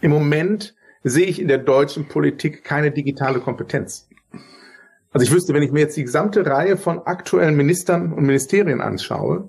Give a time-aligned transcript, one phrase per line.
[0.00, 4.08] Im Moment sehe ich in der deutschen Politik keine digitale Kompetenz.
[5.12, 8.80] Also ich wüsste, wenn ich mir jetzt die gesamte Reihe von aktuellen Ministern und Ministerien
[8.80, 9.48] anschaue,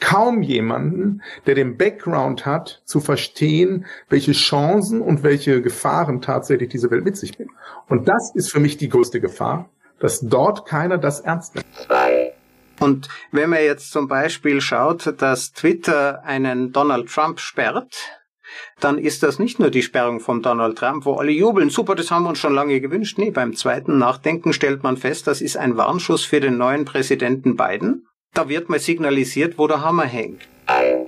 [0.00, 6.90] kaum jemanden, der den Background hat, zu verstehen, welche Chancen und welche Gefahren tatsächlich diese
[6.90, 7.52] Welt mit sich bringt.
[7.88, 9.70] Und das ist für mich die größte Gefahr,
[10.00, 11.66] dass dort keiner das ernst nimmt.
[12.78, 17.94] Und wenn man jetzt zum Beispiel schaut, dass Twitter einen Donald Trump sperrt,
[18.80, 22.10] dann ist das nicht nur die Sperrung von Donald Trump, wo alle jubeln, super, das
[22.10, 23.18] haben wir uns schon lange gewünscht.
[23.18, 27.56] Nee, beim zweiten Nachdenken stellt man fest, das ist ein Warnschuss für den neuen Präsidenten
[27.56, 28.06] Biden.
[28.34, 30.42] Da wird mal signalisiert, wo der Hammer hängt.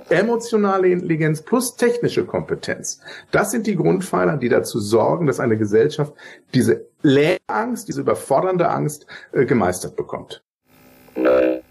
[0.09, 3.01] Emotionale Intelligenz plus technische Kompetenz.
[3.31, 6.13] Das sind die Grundpfeiler, die dazu sorgen, dass eine Gesellschaft
[6.53, 10.43] diese Leerangst, diese überfordernde Angst äh, gemeistert bekommt.
[11.15, 11.61] Nein.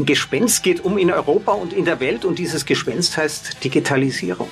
[0.00, 4.48] Ein Gespenst geht um in Europa und in der Welt und dieses Gespenst heißt Digitalisierung.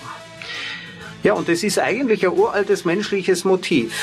[1.22, 3.94] Ja, und es ist eigentlich ein uraltes menschliches Motiv.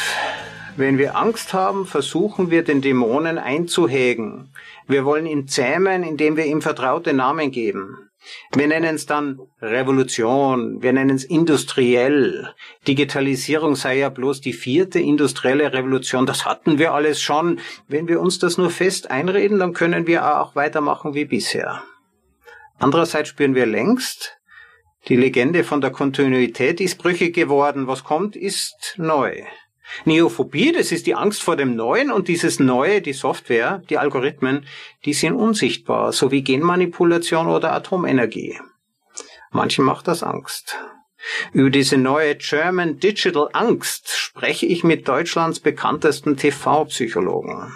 [0.75, 4.49] Wenn wir Angst haben, versuchen wir den Dämonen einzuhegen.
[4.87, 8.04] Wir wollen ihn zähmen, indem wir ihm vertraute Namen geben.
[8.53, 12.53] Wir nennen es dann Revolution, wir nennen es industriell.
[12.87, 16.25] Digitalisierung sei ja bloß die vierte industrielle Revolution.
[16.25, 17.59] Das hatten wir alles schon.
[17.87, 21.83] Wenn wir uns das nur fest einreden, dann können wir auch weitermachen wie bisher.
[22.77, 24.37] Andererseits spüren wir längst,
[25.07, 27.85] die Legende von der Kontinuität ist brüchig geworden.
[27.87, 29.43] Was kommt, ist neu.
[30.03, 34.65] Neophobie, das ist die Angst vor dem Neuen und dieses Neue, die Software, die Algorithmen,
[35.05, 38.59] die sind unsichtbar, so wie Genmanipulation oder Atomenergie.
[39.51, 40.77] Manchen macht das Angst.
[41.53, 47.73] Über diese neue German Digital Angst spreche ich mit Deutschlands bekanntesten TV-Psychologen.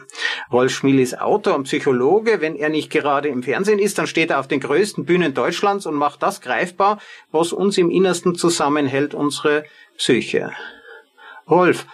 [0.51, 2.41] Rolf Schmiel ist Autor und Psychologe.
[2.41, 5.85] Wenn er nicht gerade im Fernsehen ist, dann steht er auf den größten Bühnen Deutschlands
[5.85, 6.99] und macht das greifbar,
[7.31, 9.65] was uns im Innersten zusammenhält, unsere
[9.97, 10.51] Psyche.
[11.49, 11.87] Rolf,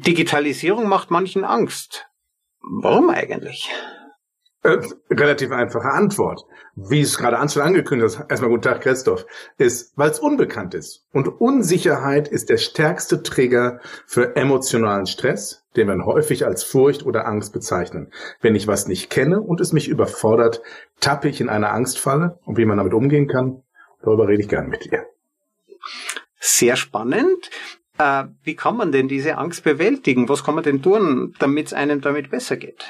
[0.00, 2.06] Digitalisierung macht manchen Angst.
[2.60, 3.70] Warum eigentlich?
[4.62, 4.78] Äh,
[5.10, 6.44] relativ einfache Antwort.
[6.74, 9.24] Wie es gerade schon angekündigt hast, erstmal guten Tag, Christoph,
[9.56, 11.06] ist, weil es unbekannt ist.
[11.12, 17.26] Und Unsicherheit ist der stärkste Trigger für emotionalen Stress, den wir häufig als Furcht oder
[17.26, 18.12] Angst bezeichnen.
[18.40, 20.60] Wenn ich was nicht kenne und es mich überfordert,
[21.00, 22.38] tappe ich in eine Angstfalle.
[22.44, 23.62] Und wie man damit umgehen kann,
[24.02, 25.06] darüber rede ich gerne mit dir.
[26.40, 27.50] Sehr spannend.
[27.98, 30.28] Äh, wie kann man denn diese Angst bewältigen?
[30.28, 32.84] Was kann man denn tun, damit es einem damit besser geht?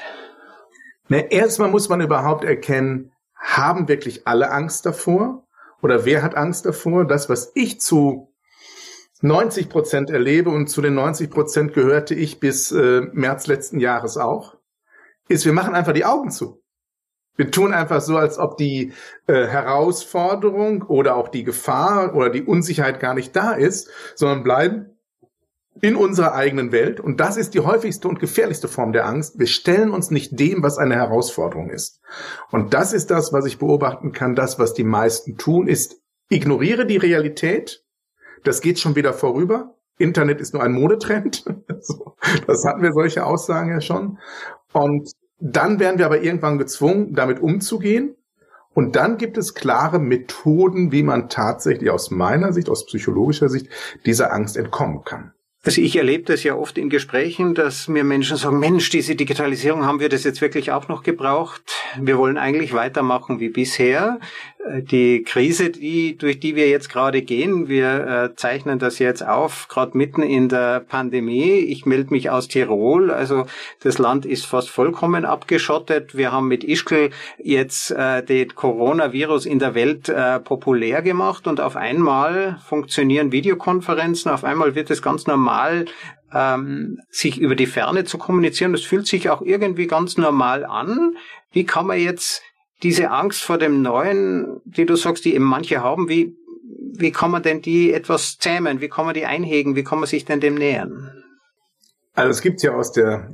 [1.07, 5.47] Na, erstmal muss man überhaupt erkennen, haben wirklich alle Angst davor?
[5.81, 7.05] Oder wer hat Angst davor?
[7.05, 8.31] Das, was ich zu
[9.21, 14.17] 90 Prozent erlebe und zu den 90 Prozent gehörte ich bis äh, März letzten Jahres
[14.17, 14.57] auch,
[15.27, 16.61] ist, wir machen einfach die Augen zu.
[17.35, 18.93] Wir tun einfach so, als ob die
[19.27, 24.98] äh, Herausforderung oder auch die Gefahr oder die Unsicherheit gar nicht da ist, sondern bleiben
[25.81, 26.99] in unserer eigenen Welt.
[26.99, 29.39] Und das ist die häufigste und gefährlichste Form der Angst.
[29.39, 32.01] Wir stellen uns nicht dem, was eine Herausforderung ist.
[32.51, 34.35] Und das ist das, was ich beobachten kann.
[34.35, 37.83] Das, was die meisten tun, ist, ignoriere die Realität.
[38.43, 39.75] Das geht schon wieder vorüber.
[39.97, 41.45] Internet ist nur ein Modetrend.
[42.47, 44.17] das hatten wir solche Aussagen ja schon.
[44.73, 48.15] Und dann werden wir aber irgendwann gezwungen, damit umzugehen.
[48.73, 53.67] Und dann gibt es klare Methoden, wie man tatsächlich aus meiner Sicht, aus psychologischer Sicht,
[54.05, 55.33] dieser Angst entkommen kann.
[55.65, 59.85] Also ich erlebe das ja oft in Gesprächen, dass mir Menschen sagen, Mensch, diese Digitalisierung
[59.85, 61.63] haben wir das jetzt wirklich auch noch gebraucht.
[61.99, 64.19] Wir wollen eigentlich weitermachen wie bisher.
[64.83, 69.67] Die Krise, die, durch die wir jetzt gerade gehen, wir äh, zeichnen das jetzt auf,
[69.69, 71.53] gerade mitten in der Pandemie.
[71.53, 73.45] Ich melde mich aus Tirol, also
[73.79, 76.15] das Land ist fast vollkommen abgeschottet.
[76.15, 77.09] Wir haben mit Ischgl
[77.41, 84.29] jetzt äh, den Coronavirus in der Welt äh, populär gemacht und auf einmal funktionieren Videokonferenzen,
[84.29, 85.85] auf einmal wird es ganz normal normal,
[86.33, 88.73] ähm, sich über die Ferne zu kommunizieren.
[88.73, 91.15] Das fühlt sich auch irgendwie ganz normal an.
[91.51, 92.43] Wie kann man jetzt
[92.83, 96.35] diese Angst vor dem Neuen, die du sagst, die eben manche haben, wie,
[96.93, 98.81] wie kann man denn die etwas zähmen?
[98.81, 99.75] Wie kann man die einhegen?
[99.75, 101.23] Wie kann man sich denn dem nähern?
[102.13, 103.31] Also es gibt ja aus der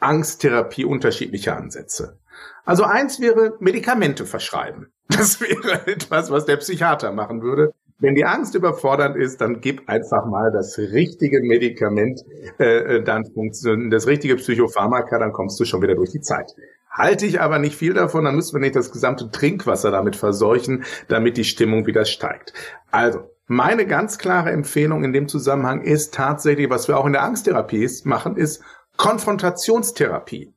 [0.00, 2.18] Angsttherapie unterschiedliche Ansätze.
[2.64, 4.92] Also eins wäre Medikamente verschreiben.
[5.08, 7.74] Das wäre etwas, was der Psychiater machen würde.
[8.04, 12.20] Wenn die Angst überfordernd ist, dann gib einfach mal das richtige Medikament,
[12.58, 16.54] äh, äh dann funktioniert das richtige Psychopharmaka, dann kommst du schon wieder durch die Zeit.
[16.90, 20.84] Halte ich aber nicht viel davon, dann müssen wir nicht das gesamte Trinkwasser damit verseuchen,
[21.08, 22.52] damit die Stimmung wieder steigt.
[22.90, 27.22] Also, meine ganz klare Empfehlung in dem Zusammenhang ist tatsächlich, was wir auch in der
[27.22, 28.62] Angsttherapie machen, ist
[28.98, 30.52] Konfrontationstherapie.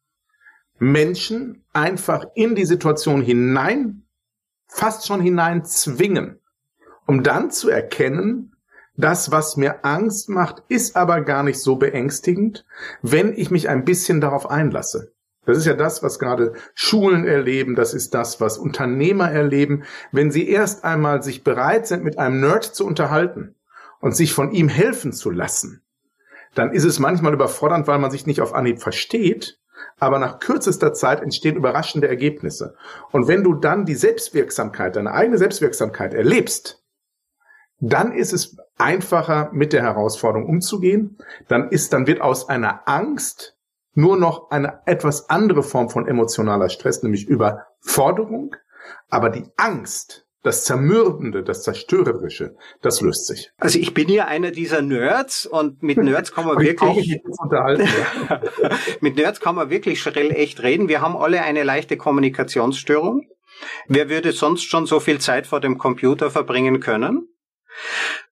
[0.80, 4.04] Menschen einfach in die Situation hinein,
[4.68, 6.42] fast schon hinein zwingen,
[7.08, 8.56] um dann zu erkennen,
[8.96, 12.66] das, was mir Angst macht, ist aber gar nicht so beängstigend,
[13.02, 15.14] wenn ich mich ein bisschen darauf einlasse.
[15.46, 20.30] Das ist ja das, was gerade Schulen erleben, das ist das, was Unternehmer erleben, wenn
[20.30, 23.56] sie erst einmal sich bereit sind, mit einem Nerd zu unterhalten
[24.02, 25.84] und sich von ihm helfen zu lassen,
[26.54, 29.60] dann ist es manchmal überfordernd, weil man sich nicht auf Anhieb versteht,
[30.00, 32.76] aber nach kürzester Zeit entstehen überraschende Ergebnisse.
[33.12, 36.84] Und wenn du dann die Selbstwirksamkeit, deine eigene Selbstwirksamkeit erlebst,
[37.80, 41.18] dann ist es einfacher, mit der Herausforderung umzugehen.
[41.48, 43.56] Dann ist, dann wird aus einer Angst
[43.94, 48.56] nur noch eine etwas andere Form von emotionaler Stress, nämlich Überforderung.
[49.10, 53.52] Aber die Angst, das Zermürbende, das Zerstörerische, das löst sich.
[53.58, 57.22] Also ich bin ja einer dieser Nerds und mit Nerds kann man wirklich
[59.02, 60.88] mit Nerds kann man wirklich schrill echt reden.
[60.88, 63.28] Wir haben alle eine leichte Kommunikationsstörung.
[63.88, 67.28] Wer würde sonst schon so viel Zeit vor dem Computer verbringen können?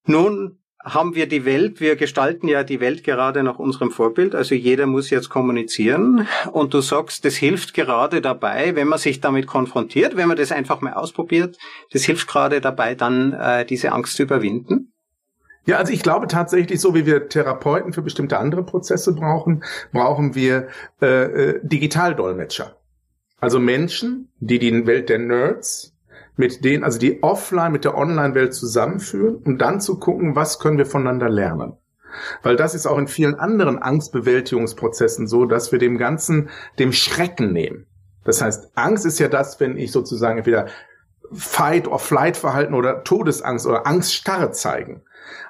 [0.05, 4.53] Nun haben wir die Welt, wir gestalten ja die Welt gerade nach unserem Vorbild, also
[4.53, 9.47] jeder muss jetzt kommunizieren und du sagst, das hilft gerade dabei, wenn man sich damit
[9.47, 11.57] konfrontiert, wenn man das einfach mal ausprobiert,
[11.91, 14.91] das hilft gerade dabei, dann äh, diese Angst zu überwinden.
[15.65, 20.35] Ja, also ich glaube tatsächlich, so wie wir Therapeuten für bestimmte andere Prozesse brauchen, brauchen
[20.35, 20.67] wir
[21.01, 22.75] äh, äh, Digitaldolmetscher.
[23.39, 25.94] Also Menschen, die die Welt der Nerds
[26.37, 30.77] mit denen, also die offline mit der Online-Welt zusammenführen, um dann zu gucken, was können
[30.77, 31.73] wir voneinander lernen.
[32.43, 36.49] Weil das ist auch in vielen anderen Angstbewältigungsprozessen so, dass wir dem Ganzen
[36.79, 37.87] dem Schrecken nehmen.
[38.23, 40.67] Das heißt, Angst ist ja das, wenn ich sozusagen entweder
[41.31, 45.01] Fight- or Flight-Verhalten oder Todesangst oder Angststarre zeigen.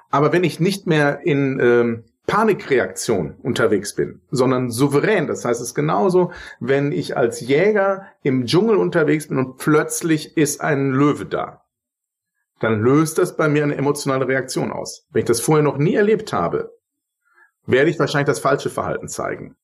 [0.10, 5.28] Aber wenn ich nicht mehr in ähm, Panikreaktion unterwegs bin, sondern souverän.
[5.28, 10.36] Das heißt, es ist genauso, wenn ich als Jäger im Dschungel unterwegs bin und plötzlich
[10.38, 11.62] ist ein Löwe da.
[12.60, 15.06] Dann löst das bei mir eine emotionale Reaktion aus.
[15.12, 16.72] Wenn ich das vorher noch nie erlebt habe,
[17.66, 19.56] werde ich wahrscheinlich das falsche Verhalten zeigen.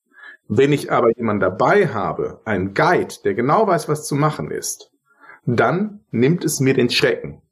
[0.48, 4.90] Wenn ich aber jemanden dabei habe, einen Guide, der genau weiß, was zu machen ist,
[5.46, 7.42] dann nimmt es mir den Schrecken.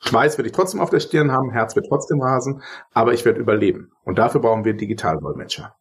[0.00, 2.62] Schweiß werde ich trotzdem auf der Stirn haben, Herz wird trotzdem rasen,
[2.92, 3.92] aber ich werde überleben.
[4.04, 5.74] Und dafür brauchen wir Digitaldolmetscher.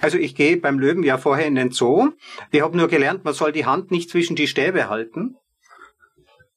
[0.00, 2.10] Also ich gehe beim Löwen ja vorher in den Zoo.
[2.50, 5.36] Ich habe nur gelernt, man soll die Hand nicht zwischen die Stäbe halten.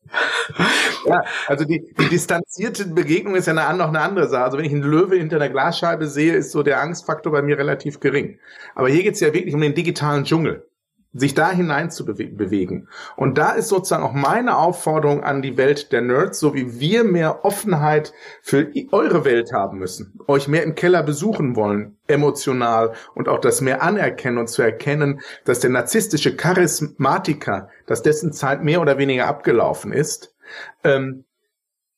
[1.05, 4.43] ja, also die, die distanzierte Begegnung ist ja eine, noch eine andere Sache.
[4.43, 7.57] Also wenn ich einen Löwe hinter einer Glasscheibe sehe, ist so der Angstfaktor bei mir
[7.57, 8.39] relativ gering.
[8.75, 10.67] Aber hier geht es ja wirklich um den digitalen Dschungel
[11.17, 12.89] sich da hinein zu bewegen.
[13.15, 17.05] Und da ist sozusagen auch meine Aufforderung an die Welt der Nerds, so wie wir
[17.05, 23.29] mehr Offenheit für eure Welt haben müssen, euch mehr im Keller besuchen wollen, emotional und
[23.29, 28.81] auch das mehr anerkennen und zu erkennen, dass der narzisstische Charismatiker, dass dessen Zeit mehr
[28.81, 30.35] oder weniger abgelaufen ist,
[30.83, 31.23] ähm,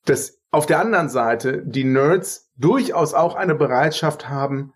[0.05, 4.73] dass auf der anderen Seite die Nerds durchaus auch eine Bereitschaft haben,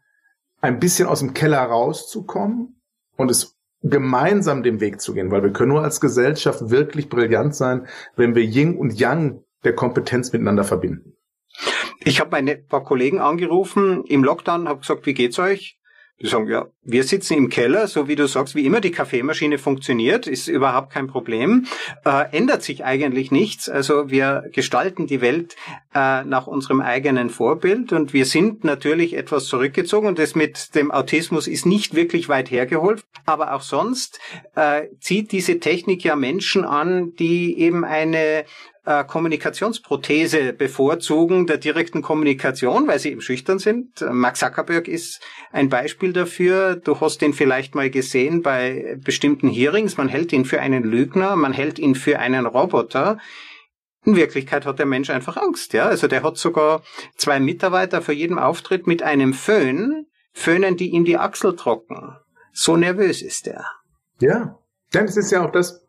[0.61, 2.81] ein bisschen aus dem Keller rauszukommen
[3.17, 7.55] und es gemeinsam den Weg zu gehen, weil wir können nur als Gesellschaft wirklich brillant
[7.55, 11.15] sein, wenn wir Yin und Yang der Kompetenz miteinander verbinden.
[12.03, 15.77] Ich habe meine paar Kollegen angerufen im Lockdown, habe gesagt, wie geht's euch?
[16.21, 19.57] Die sagen, ja, wir sitzen im Keller, so wie du sagst, wie immer die Kaffeemaschine
[19.57, 21.65] funktioniert, ist überhaupt kein Problem.
[22.05, 23.69] Äh, ändert sich eigentlich nichts.
[23.69, 25.55] Also wir gestalten die Welt
[25.95, 30.91] äh, nach unserem eigenen Vorbild und wir sind natürlich etwas zurückgezogen und das mit dem
[30.91, 33.03] Autismus ist nicht wirklich weit hergeholt.
[33.25, 34.19] Aber auch sonst
[34.55, 38.45] äh, zieht diese Technik ja Menschen an, die eben eine
[38.85, 44.01] äh, Kommunikationsprothese bevorzugen der direkten Kommunikation, weil sie eben schüchtern sind.
[44.11, 45.21] Mark Zuckerberg ist
[45.51, 46.75] ein Beispiel dafür.
[46.75, 49.97] Du hast ihn vielleicht mal gesehen bei bestimmten Hearings.
[49.97, 53.19] Man hält ihn für einen Lügner, man hält ihn für einen Roboter.
[54.03, 55.85] In Wirklichkeit hat der Mensch einfach Angst, ja.
[55.85, 56.81] Also der hat sogar
[57.17, 62.15] zwei Mitarbeiter für jeden Auftritt mit einem Föhn, föhnen die ihm die Achsel trocken.
[62.51, 63.65] So nervös ist er.
[64.19, 64.57] Ja.
[64.93, 65.80] Denn es ist ja auch das,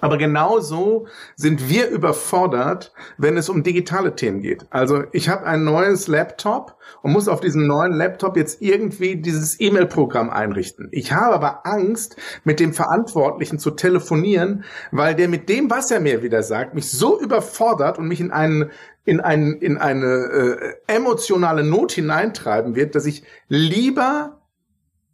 [0.00, 4.66] Aber genauso sind wir überfordert, wenn es um digitale Themen geht.
[4.70, 9.60] Also ich habe ein neues Laptop und muss auf diesem neuen Laptop jetzt irgendwie dieses
[9.60, 10.88] E-Mail-Programm einrichten.
[10.92, 16.00] Ich habe aber Angst, mit dem Verantwortlichen zu telefonieren, weil der mit dem, was er
[16.00, 18.70] mir wieder sagt, mich so überfordert und mich in einen
[19.04, 24.37] in, ein, in eine äh, emotionale Not hineintreiben wird, dass ich lieber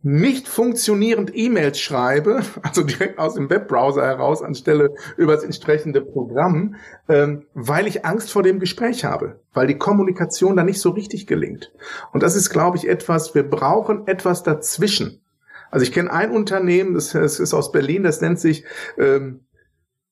[0.05, 6.77] nicht funktionierend E-Mails schreibe, also direkt aus dem Webbrowser heraus anstelle über das entsprechende Programm,
[7.09, 11.27] ähm, weil ich Angst vor dem Gespräch habe, weil die Kommunikation da nicht so richtig
[11.27, 11.73] gelingt.
[12.13, 15.23] Und das ist, glaube ich, etwas, wir brauchen etwas dazwischen.
[15.71, 18.65] Also ich kenne ein Unternehmen, das, das ist aus Berlin, das nennt sich
[18.99, 19.41] ähm,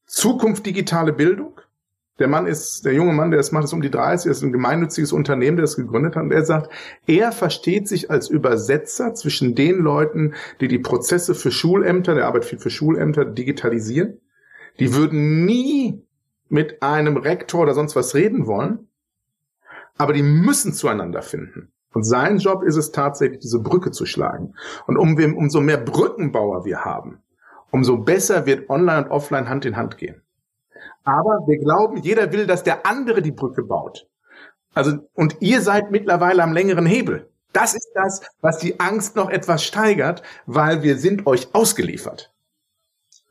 [0.06, 1.60] Zukunft digitale Bildung.
[2.18, 4.52] Der Mann ist, der junge Mann, der das macht, ist um die 30, ist ein
[4.52, 6.24] gemeinnütziges Unternehmen, der das gegründet hat.
[6.24, 6.70] Und er sagt,
[7.06, 12.50] er versteht sich als Übersetzer zwischen den Leuten, die die Prozesse für Schulämter, der arbeitet
[12.50, 14.20] viel für Schulämter, digitalisieren.
[14.78, 16.02] Die würden nie
[16.48, 18.88] mit einem Rektor oder sonst was reden wollen,
[19.96, 21.72] aber die müssen zueinander finden.
[21.94, 24.54] Und sein Job ist es tatsächlich, diese Brücke zu schlagen.
[24.86, 27.22] Und um, umso mehr Brückenbauer wir haben,
[27.70, 30.21] umso besser wird Online und Offline Hand in Hand gehen.
[31.04, 34.06] Aber wir glauben, jeder will, dass der andere die Brücke baut.
[34.74, 37.28] Also, und ihr seid mittlerweile am längeren Hebel.
[37.52, 42.32] Das ist das, was die Angst noch etwas steigert, weil wir sind euch ausgeliefert.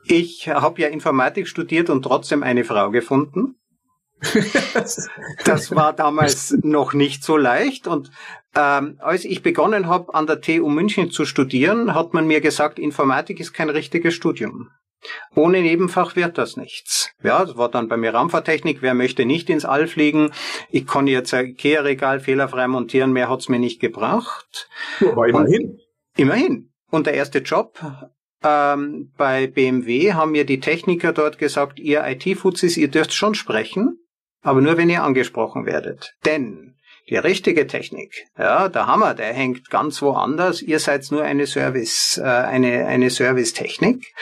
[0.05, 3.55] Ich habe ja Informatik studiert und trotzdem eine Frau gefunden.
[5.45, 7.87] das war damals noch nicht so leicht.
[7.87, 8.11] Und
[8.55, 12.77] ähm, als ich begonnen habe, an der TU München zu studieren, hat man mir gesagt,
[12.77, 14.69] Informatik ist kein richtiges Studium.
[15.35, 17.11] Ohne Nebenfach wird das nichts.
[17.23, 18.81] Ja, das war dann bei mir Raumfahrttechnik.
[18.81, 20.31] Wer möchte nicht ins All fliegen?
[20.69, 23.13] Ich kann jetzt ein Ikea-Regal fehlerfrei montieren.
[23.13, 24.69] Mehr hat's mir nicht gebracht.
[25.01, 25.71] Aber immerhin.
[25.71, 25.79] Und,
[26.17, 26.71] immerhin.
[26.89, 27.79] Und der erste Job
[28.43, 33.99] ähm, bei BMW haben mir die Techniker dort gesagt, ihr IT-Fuzis, ihr dürft schon sprechen,
[34.41, 36.15] aber nur wenn ihr angesprochen werdet.
[36.25, 36.70] Denn
[37.09, 40.61] die richtige Technik, ja, der Hammer, der hängt ganz woanders.
[40.61, 44.13] Ihr seid nur eine Service, äh, eine, eine Servicetechnik.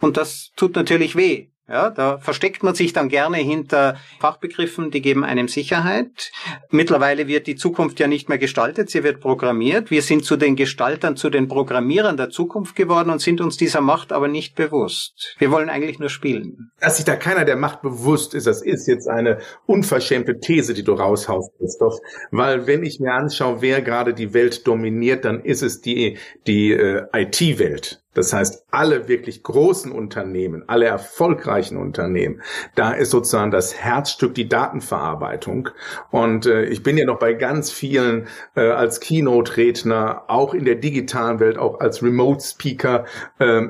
[0.00, 1.48] Und das tut natürlich weh.
[1.70, 6.32] Ja, da versteckt man sich dann gerne hinter Fachbegriffen, die geben einem Sicherheit.
[6.70, 9.88] Mittlerweile wird die Zukunft ja nicht mehr gestaltet, sie wird programmiert.
[9.92, 13.82] Wir sind zu den Gestaltern, zu den Programmierern der Zukunft geworden und sind uns dieser
[13.82, 15.36] Macht aber nicht bewusst.
[15.38, 16.72] Wir wollen eigentlich nur spielen.
[16.80, 20.82] Dass sich da keiner der Macht bewusst ist, das ist jetzt eine unverschämte These, die
[20.82, 21.98] du raushaust, Christoph.
[22.32, 26.72] Weil wenn ich mir anschaue, wer gerade die Welt dominiert, dann ist es die, die
[26.72, 28.02] äh, IT-Welt.
[28.14, 32.42] Das heißt, alle wirklich großen Unternehmen, alle erfolgreichen Unternehmen,
[32.74, 35.68] da ist sozusagen das Herzstück die Datenverarbeitung.
[36.10, 38.26] Und äh, ich bin ja noch bei ganz vielen
[38.56, 43.04] äh, als Keynote-Redner, auch in der digitalen Welt, auch als Remote-Speaker,
[43.38, 43.62] äh,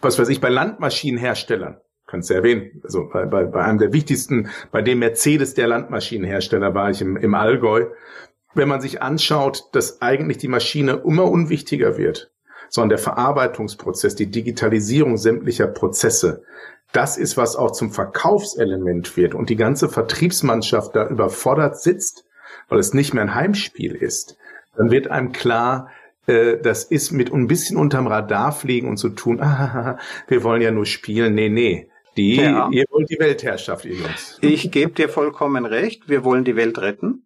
[0.00, 2.82] was weiß ich, bei Landmaschinenherstellern kannst du erwähnen.
[2.84, 7.16] Also bei, bei, bei einem der wichtigsten, bei dem Mercedes der Landmaschinenhersteller war ich im,
[7.16, 7.86] im Allgäu.
[8.54, 12.31] Wenn man sich anschaut, dass eigentlich die Maschine immer unwichtiger wird,
[12.72, 16.42] sondern der Verarbeitungsprozess, die Digitalisierung sämtlicher Prozesse,
[16.92, 22.24] das ist, was auch zum Verkaufselement wird und die ganze Vertriebsmannschaft da überfordert sitzt,
[22.70, 24.38] weil es nicht mehr ein Heimspiel ist,
[24.74, 25.90] dann wird einem klar,
[26.26, 29.98] äh, das ist mit ein bisschen unterm Radar fliegen und zu so tun, ah,
[30.28, 31.34] wir wollen ja nur spielen.
[31.34, 31.88] Nee, nee.
[32.16, 32.70] Die, ja.
[32.70, 34.38] Ihr wollt die Weltherrschaft, ihr Jungs.
[34.40, 36.08] Ich gebe dir vollkommen recht.
[36.08, 37.24] Wir wollen die Welt retten.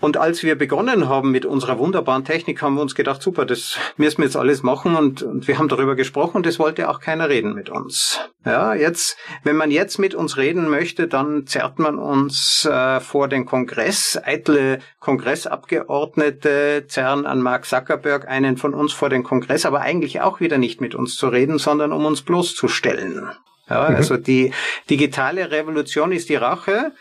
[0.00, 3.78] Und als wir begonnen haben mit unserer wunderbaren Technik, haben wir uns gedacht, super, das
[3.96, 7.00] müssen wir jetzt alles machen und, und wir haben darüber gesprochen und es wollte auch
[7.00, 8.20] keiner reden mit uns.
[8.44, 13.28] Ja, jetzt, wenn man jetzt mit uns reden möchte, dann zerrt man uns äh, vor
[13.28, 14.20] den Kongress.
[14.22, 20.40] Eitle Kongressabgeordnete zerren an Mark Zuckerberg einen von uns vor den Kongress, aber eigentlich auch
[20.40, 23.30] wieder nicht mit uns zu reden, sondern um uns bloßzustellen.
[23.68, 23.96] Ja, mhm.
[23.96, 24.52] also die
[24.90, 26.92] digitale Revolution ist die Rache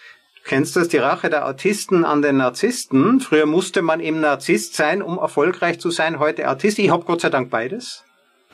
[0.46, 0.90] Kennst du das?
[0.90, 3.20] Die Rache der Autisten an den Narzissten.
[3.22, 6.20] Früher musste man eben Narzisst sein, um erfolgreich zu sein.
[6.20, 6.80] Heute Artist.
[6.80, 8.04] Ich habe Gott sei Dank beides.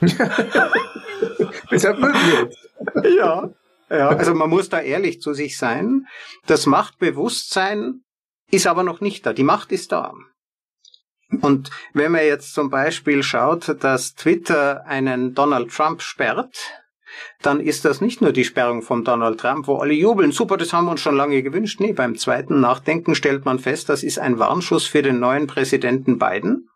[1.70, 2.50] Deshalb wir
[3.10, 3.50] Ja.
[3.90, 6.06] Ja, also man muss da ehrlich zu sich sein.
[6.46, 8.04] Das Machtbewusstsein
[8.50, 9.32] ist aber noch nicht da.
[9.32, 10.14] Die Macht ist da.
[11.40, 16.56] Und wenn man jetzt zum Beispiel schaut, dass Twitter einen Donald Trump sperrt,
[17.42, 20.72] dann ist das nicht nur die Sperrung von Donald Trump, wo alle jubeln, super, das
[20.72, 21.80] haben wir uns schon lange gewünscht.
[21.80, 26.18] Nee, beim zweiten Nachdenken stellt man fest, das ist ein Warnschuss für den neuen Präsidenten
[26.18, 26.68] Biden.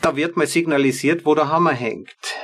[0.00, 2.36] Da wird mal signalisiert, wo der Hammer hängt.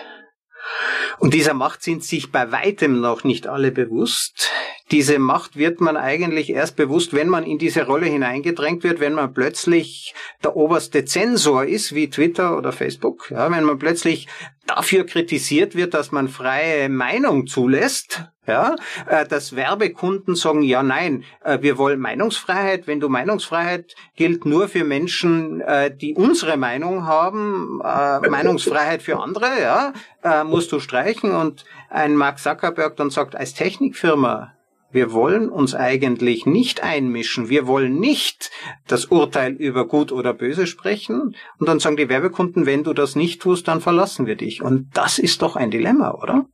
[1.19, 4.51] Und dieser Macht sind sich bei weitem noch nicht alle bewusst.
[4.93, 9.15] Diese Macht wird man eigentlich erst bewusst, wenn man in diese Rolle hineingedrängt wird, wenn
[9.15, 10.15] man plötzlich
[10.45, 13.31] der oberste Zensor ist, wie Twitter oder Facebook.
[13.31, 14.29] Ja, wenn man plötzlich
[14.67, 18.77] dafür kritisiert wird, dass man freie Meinung zulässt, ja,
[19.09, 22.87] äh, dass Werbekunden sagen, ja, nein, äh, wir wollen Meinungsfreiheit.
[22.87, 29.47] Wenn du Meinungsfreiheit gilt nur für Menschen, äh, die unsere Meinung haben, Meinungsfreiheit für andere,
[29.61, 31.33] ja, musst du streichen.
[31.33, 34.56] Und ein Mark Zuckerberg dann sagt, als Technikfirma
[34.97, 37.51] wir wollen uns eigentlich nicht einmischen.
[37.51, 38.51] Wir wollen nicht
[38.89, 41.37] das Urteil über gut oder böse sprechen.
[41.59, 44.63] Und dann sagen die Werbekunden, wenn du das nicht tust, dann verlassen wir dich.
[44.63, 46.47] Und das ist doch ein Dilemma, oder?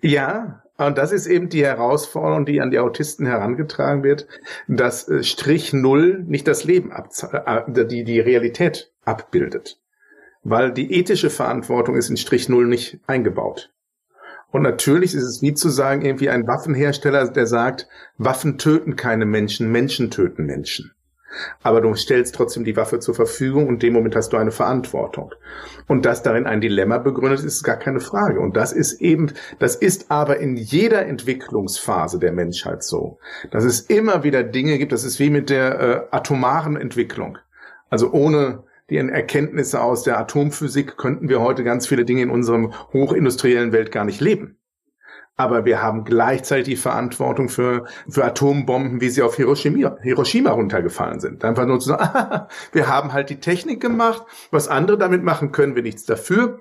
[0.00, 4.26] Ja, und das ist eben die Herausforderung, die an die Autisten herangetragen wird,
[4.66, 9.78] dass äh, Strich Null nicht das Leben, äh, die, die Realität abbildet.
[10.42, 13.70] Weil die ethische Verantwortung ist in Strich Null nicht eingebaut.
[14.50, 17.88] Und natürlich ist es wie zu sagen, irgendwie ein Waffenhersteller, der sagt,
[18.18, 20.92] Waffen töten keine Menschen, Menschen töten Menschen.
[21.62, 24.50] Aber du stellst trotzdem die Waffe zur Verfügung und in dem Moment hast du eine
[24.50, 25.32] Verantwortung.
[25.86, 28.40] Und dass darin ein Dilemma begründet ist, ist gar keine Frage.
[28.40, 33.18] Und das ist eben, das ist aber in jeder Entwicklungsphase der Menschheit so.
[33.52, 37.38] Dass es immer wieder Dinge gibt, das ist wie mit der äh, atomaren Entwicklung.
[37.88, 42.72] Also ohne die Erkenntnisse aus der Atomphysik könnten wir heute ganz viele Dinge in unserem
[42.92, 44.58] hochindustriellen Welt gar nicht leben.
[45.36, 51.18] Aber wir haben gleichzeitig die Verantwortung für, für Atombomben, wie sie auf Hiroshima, Hiroshima runtergefallen
[51.18, 51.42] sind.
[51.44, 55.76] Einfach nur zu sagen, wir haben halt die Technik gemacht, was andere damit machen, können
[55.76, 56.60] wir nichts dafür.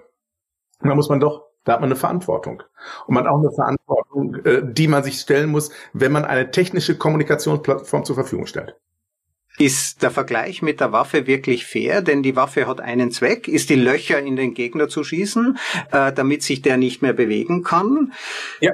[0.82, 2.64] Da muss man doch, da hat man eine Verantwortung.
[3.06, 6.52] Und man hat auch eine Verantwortung, äh, die man sich stellen muss, wenn man eine
[6.52, 8.78] technische Kommunikationsplattform zur Verfügung stellt.
[9.58, 12.02] Ist der Vergleich mit der Waffe wirklich fair?
[12.02, 15.58] Denn die Waffe hat einen Zweck, ist die Löcher in den Gegner zu schießen,
[15.92, 18.14] äh, damit sich der nicht mehr bewegen kann.
[18.62, 18.72] Ja.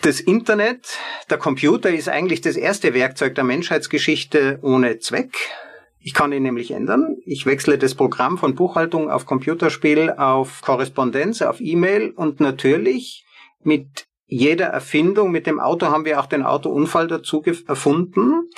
[0.00, 0.98] Das Internet,
[1.30, 5.36] der Computer ist eigentlich das erste Werkzeug der Menschheitsgeschichte ohne Zweck.
[6.00, 7.18] Ich kann ihn nämlich ändern.
[7.24, 13.24] Ich wechsle das Programm von Buchhaltung auf Computerspiel, auf Korrespondenz, auf E-Mail und natürlich
[13.62, 15.30] mit jeder Erfindung.
[15.30, 18.48] Mit dem Auto haben wir auch den Autounfall dazu erfunden.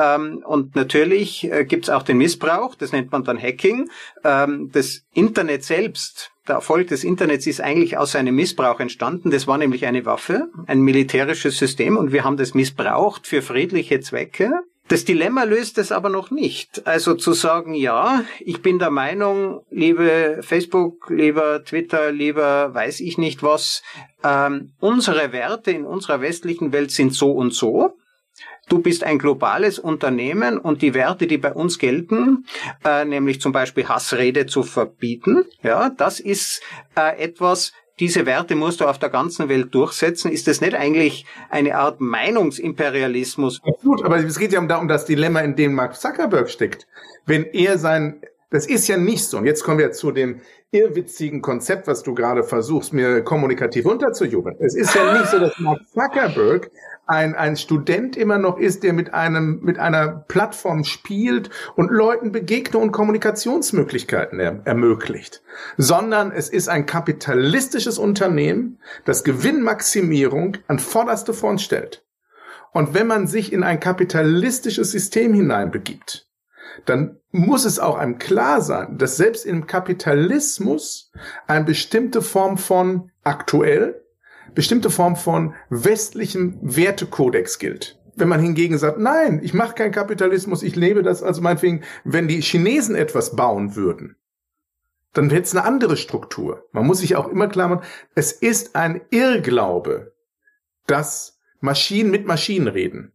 [0.00, 3.90] Ähm, und natürlich äh, gibt es auch den Missbrauch, das nennt man dann Hacking.
[4.22, 9.30] Ähm, das Internet selbst, der Erfolg des Internets ist eigentlich aus einem Missbrauch entstanden.
[9.30, 14.00] Das war nämlich eine Waffe, ein militärisches System und wir haben das missbraucht für friedliche
[14.00, 14.52] Zwecke.
[14.88, 16.86] Das Dilemma löst es aber noch nicht.
[16.86, 23.16] Also zu sagen, ja, ich bin der Meinung, liebe Facebook, lieber Twitter, lieber weiß ich
[23.16, 23.82] nicht was,
[24.22, 27.96] ähm, unsere Werte in unserer westlichen Welt sind so und so.
[28.68, 32.46] Du bist ein globales Unternehmen und die Werte, die bei uns gelten,
[32.84, 36.62] äh, nämlich zum Beispiel Hassrede zu verbieten, ja, das ist
[36.96, 40.32] äh, etwas, diese Werte musst du auf der ganzen Welt durchsetzen.
[40.32, 43.60] Ist das nicht eigentlich eine Art Meinungsimperialismus?
[43.82, 46.86] Gut, aber es geht ja um, um das Dilemma, in dem Mark Zuckerberg steckt.
[47.24, 48.20] Wenn er sein,
[48.54, 49.38] das ist ja nicht so.
[49.38, 50.40] Und jetzt kommen wir zu dem
[50.70, 54.54] irrwitzigen Konzept, was du gerade versuchst, mir kommunikativ unterzujubeln.
[54.60, 56.70] Es ist ja nicht so, dass Mark Zuckerberg
[57.04, 62.30] ein, ein Student immer noch ist, der mit einem, mit einer Plattform spielt und Leuten
[62.30, 65.42] Begegnung und Kommunikationsmöglichkeiten er, ermöglicht.
[65.76, 72.04] Sondern es ist ein kapitalistisches Unternehmen, das Gewinnmaximierung an vorderste Front stellt.
[72.72, 76.28] Und wenn man sich in ein kapitalistisches System hineinbegibt,
[76.84, 81.10] dann muss es auch einem klar sein, dass selbst im Kapitalismus
[81.46, 84.04] eine bestimmte Form von aktuell
[84.54, 87.98] bestimmte Form von westlichem Wertekodex gilt.
[88.16, 92.28] Wenn man hingegen sagt, nein, ich mache keinen Kapitalismus, ich lebe das, also meinetwegen, wenn
[92.28, 94.16] die Chinesen etwas bauen würden,
[95.12, 96.68] dann hätte es eine andere Struktur.
[96.72, 97.84] Man muss sich auch immer klar machen,
[98.14, 100.12] es ist ein Irrglaube,
[100.86, 103.13] dass Maschinen mit Maschinen reden.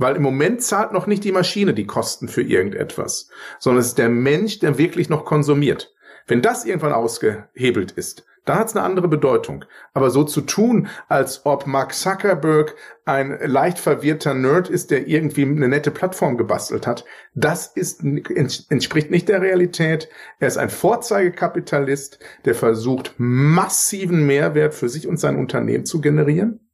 [0.00, 3.98] Weil im Moment zahlt noch nicht die Maschine die Kosten für irgendetwas, sondern es ist
[3.98, 5.92] der Mensch, der wirklich noch konsumiert.
[6.26, 9.66] Wenn das irgendwann ausgehebelt ist, dann hat es eine andere Bedeutung.
[9.92, 15.42] Aber so zu tun, als ob Mark Zuckerberg ein leicht verwirrter Nerd ist, der irgendwie
[15.42, 20.08] eine nette Plattform gebastelt hat, das ist, entspricht nicht der Realität.
[20.38, 26.70] Er ist ein Vorzeigekapitalist, der versucht, massiven Mehrwert für sich und sein Unternehmen zu generieren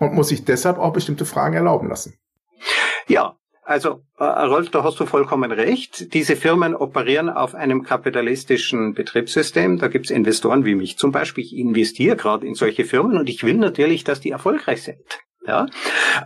[0.00, 2.18] und muss sich deshalb auch bestimmte Fragen erlauben lassen.
[3.06, 6.14] Ja, also, äh, Rolf, da hast du vollkommen recht.
[6.14, 9.78] Diese Firmen operieren auf einem kapitalistischen Betriebssystem.
[9.78, 11.42] Da gibt's Investoren wie mich zum Beispiel.
[11.42, 15.18] Ich investiere gerade in solche Firmen und ich will natürlich, dass die erfolgreich sind.
[15.44, 15.66] Ja,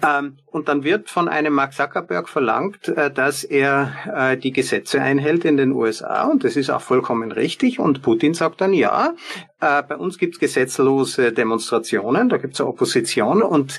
[0.06, 5.00] ähm, und dann wird von einem Mark Zuckerberg verlangt, äh, dass er äh, die Gesetze
[5.00, 7.78] einhält in den USA und das ist auch vollkommen richtig.
[7.78, 9.14] Und Putin sagt dann ja,
[9.58, 13.78] bei uns gibt's gesetzlose Demonstrationen, da gibt's Opposition und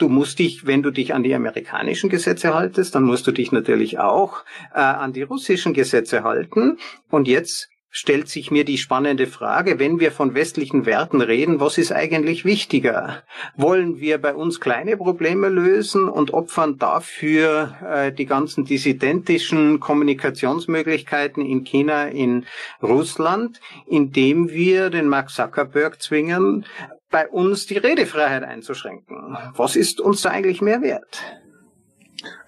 [0.00, 3.52] du musst dich, wenn du dich an die amerikanischen Gesetze haltest, dann musst du dich
[3.52, 6.78] natürlich auch äh, an die russischen Gesetze halten.
[7.10, 11.76] Und jetzt stellt sich mir die spannende Frage, wenn wir von westlichen Werten reden, was
[11.76, 13.24] ist eigentlich wichtiger?
[13.56, 21.44] Wollen wir bei uns kleine Probleme lösen und opfern dafür äh, die ganzen dissidentischen Kommunikationsmöglichkeiten
[21.44, 22.46] in China, in
[22.80, 26.64] Russland, indem wir den Mark Zuckerberg zwingen,
[27.10, 29.36] bei uns die Redefreiheit einzuschränken?
[29.56, 31.22] Was ist uns da eigentlich mehr wert?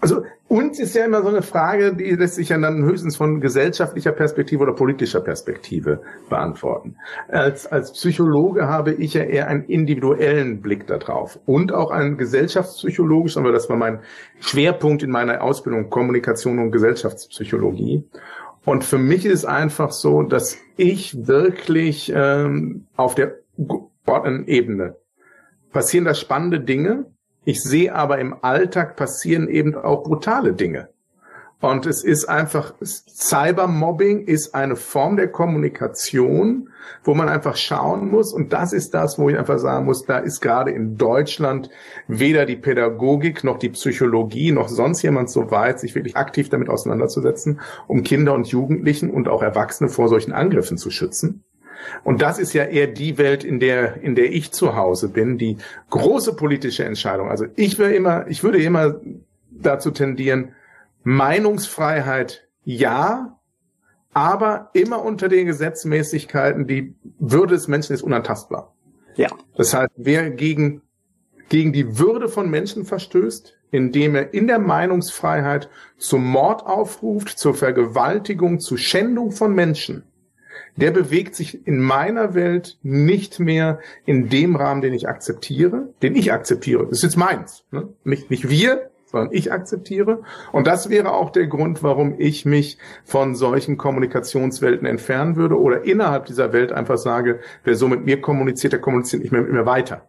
[0.00, 3.40] Also uns ist ja immer so eine Frage, die lässt sich ja dann höchstens von
[3.40, 6.96] gesellschaftlicher Perspektive oder politischer Perspektive beantworten.
[7.28, 13.42] Als, als Psychologe habe ich ja eher einen individuellen Blick darauf und auch einen gesellschaftspsychologischen,
[13.42, 14.00] aber das war mein
[14.40, 18.04] Schwerpunkt in meiner Ausbildung, Kommunikation und Gesellschaftspsychologie.
[18.64, 23.38] Und für mich ist es einfach so, dass ich wirklich ähm, auf der
[24.06, 24.96] Ebene
[25.72, 27.06] passieren da spannende Dinge,
[27.44, 30.88] ich sehe aber im Alltag passieren eben auch brutale Dinge.
[31.60, 36.70] Und es ist einfach, Cybermobbing ist eine Form der Kommunikation,
[37.04, 38.32] wo man einfach schauen muss.
[38.32, 41.70] Und das ist das, wo ich einfach sagen muss, da ist gerade in Deutschland
[42.08, 46.68] weder die Pädagogik noch die Psychologie noch sonst jemand so weit, sich wirklich aktiv damit
[46.68, 51.44] auseinanderzusetzen, um Kinder und Jugendlichen und auch Erwachsene vor solchen Angriffen zu schützen.
[52.04, 55.38] Und das ist ja eher die Welt, in der, in der ich zu Hause bin,
[55.38, 55.58] die
[55.90, 57.30] große politische Entscheidung.
[57.30, 59.00] Also ich will immer, ich würde immer
[59.50, 60.54] dazu tendieren,
[61.04, 63.38] Meinungsfreiheit ja,
[64.12, 68.74] aber immer unter den Gesetzmäßigkeiten, die Würde des Menschen ist unantastbar.
[69.16, 69.28] Ja.
[69.56, 70.82] Das heißt, wer gegen,
[71.48, 77.54] gegen die Würde von Menschen verstößt, indem er in der Meinungsfreiheit zum Mord aufruft, zur
[77.54, 80.04] Vergewaltigung, zu Schändung von Menschen,
[80.76, 86.16] der bewegt sich in meiner Welt nicht mehr in dem Rahmen, den ich akzeptiere, den
[86.16, 86.84] ich akzeptiere.
[86.84, 87.64] Das ist jetzt meins.
[87.70, 87.88] Ne?
[88.04, 90.22] Nicht, nicht wir, sondern ich akzeptiere.
[90.50, 95.84] Und das wäre auch der Grund, warum ich mich von solchen Kommunikationswelten entfernen würde oder
[95.84, 99.52] innerhalb dieser Welt einfach sage, wer so mit mir kommuniziert, der kommuniziert nicht mehr mit
[99.52, 100.08] mir weiter.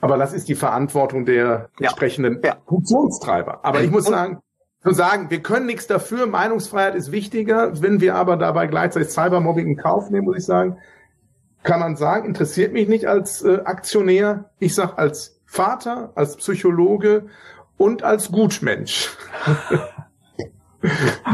[0.00, 2.56] Aber das ist die Verantwortung der entsprechenden ja.
[2.66, 3.64] Funktionstreiber.
[3.64, 4.40] Aber ich muss sagen,
[4.84, 9.66] zu sagen, wir können nichts dafür, Meinungsfreiheit ist wichtiger, wenn wir aber dabei gleichzeitig Cybermobbing
[9.66, 10.78] in Kauf nehmen, muss ich sagen,
[11.62, 14.50] kann man sagen, interessiert mich nicht als äh, Aktionär.
[14.58, 17.26] Ich sag als Vater, als Psychologe
[17.78, 19.10] und als Gutmensch.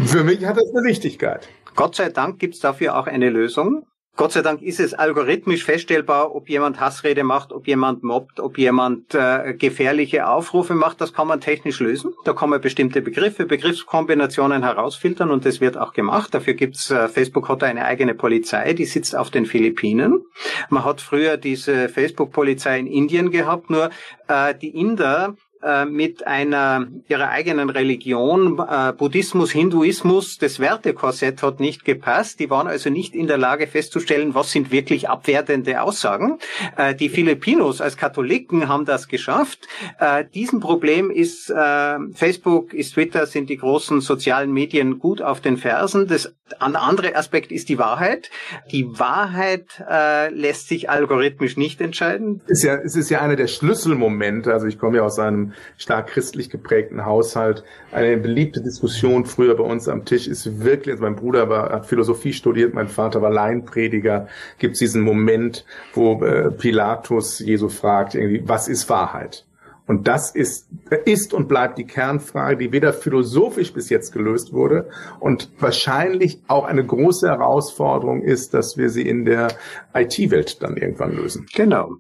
[0.07, 1.49] Für mich hat das eine Wichtigkeit.
[1.75, 3.87] Gott sei Dank gibt's dafür auch eine Lösung.
[4.17, 8.59] Gott sei Dank ist es algorithmisch feststellbar, ob jemand Hassrede macht, ob jemand mobbt, ob
[8.59, 11.01] jemand äh, gefährliche Aufrufe macht.
[11.01, 12.13] Das kann man technisch lösen.
[12.25, 16.35] Da kann man bestimmte Begriffe, Begriffskombinationen herausfiltern und das wird auch gemacht.
[16.35, 20.23] Dafür gibt's, äh, Facebook hat eine eigene Polizei, die sitzt auf den Philippinen.
[20.69, 23.91] Man hat früher diese Facebook-Polizei in Indien gehabt, nur
[24.29, 31.61] äh, die Inder äh, mit einer ihrer eigenen Religion, äh, Buddhismus, Hinduismus, das Wertekorsett hat
[31.61, 32.41] nicht gepasst.
[32.41, 36.39] Die waren also nicht in der Lage festzustellen, was sind wirklich abwertende Aussagen.
[36.77, 39.69] Äh, die Filipinos als Katholiken haben das geschafft.
[39.99, 45.41] Äh, diesem Problem ist äh, Facebook, ist Twitter, sind die großen sozialen Medien gut auf
[45.41, 46.07] den Fersen.
[46.07, 48.31] Das ein anderer Aspekt ist die Wahrheit.
[48.73, 52.43] Die Wahrheit äh, lässt sich algorithmisch nicht entscheiden.
[52.47, 54.53] Ist ja, es ist ja einer der Schlüsselmomente.
[54.53, 57.65] Also ich komme ja aus einem stark christlich geprägten Haushalt.
[57.93, 61.87] Eine beliebte Diskussion früher bei uns am Tisch ist wirklich, also mein Bruder war, hat
[61.87, 68.15] Philosophie studiert, mein Vater war Laienprediger, gibt es diesen Moment, wo äh, Pilatus Jesu fragt,
[68.15, 69.47] irgendwie, was ist Wahrheit?
[69.91, 70.69] Und das ist,
[71.05, 76.65] ist und bleibt die Kernfrage, die weder philosophisch bis jetzt gelöst wurde und wahrscheinlich auch
[76.65, 79.49] eine große Herausforderung ist, dass wir sie in der
[79.93, 81.47] IT-Welt dann irgendwann lösen.
[81.53, 81.97] Genau.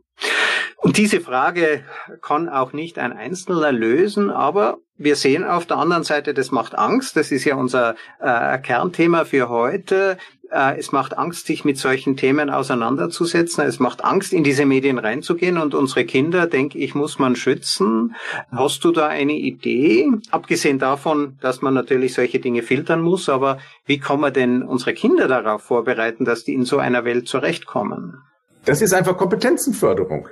[0.82, 1.84] Und diese Frage
[2.22, 6.74] kann auch nicht ein Einzelner lösen, aber wir sehen auf der anderen Seite, das macht
[6.74, 7.16] Angst.
[7.16, 10.16] Das ist ja unser äh, Kernthema für heute.
[10.50, 13.64] Äh, es macht Angst, sich mit solchen Themen auseinanderzusetzen.
[13.64, 15.58] Es macht Angst, in diese Medien reinzugehen.
[15.58, 18.14] Und unsere Kinder, denke ich, muss man schützen.
[18.50, 20.10] Hast du da eine Idee?
[20.30, 24.94] Abgesehen davon, dass man natürlich solche Dinge filtern muss, aber wie kann man denn unsere
[24.94, 28.22] Kinder darauf vorbereiten, dass die in so einer Welt zurechtkommen?
[28.64, 30.28] Das ist einfach Kompetenzenförderung.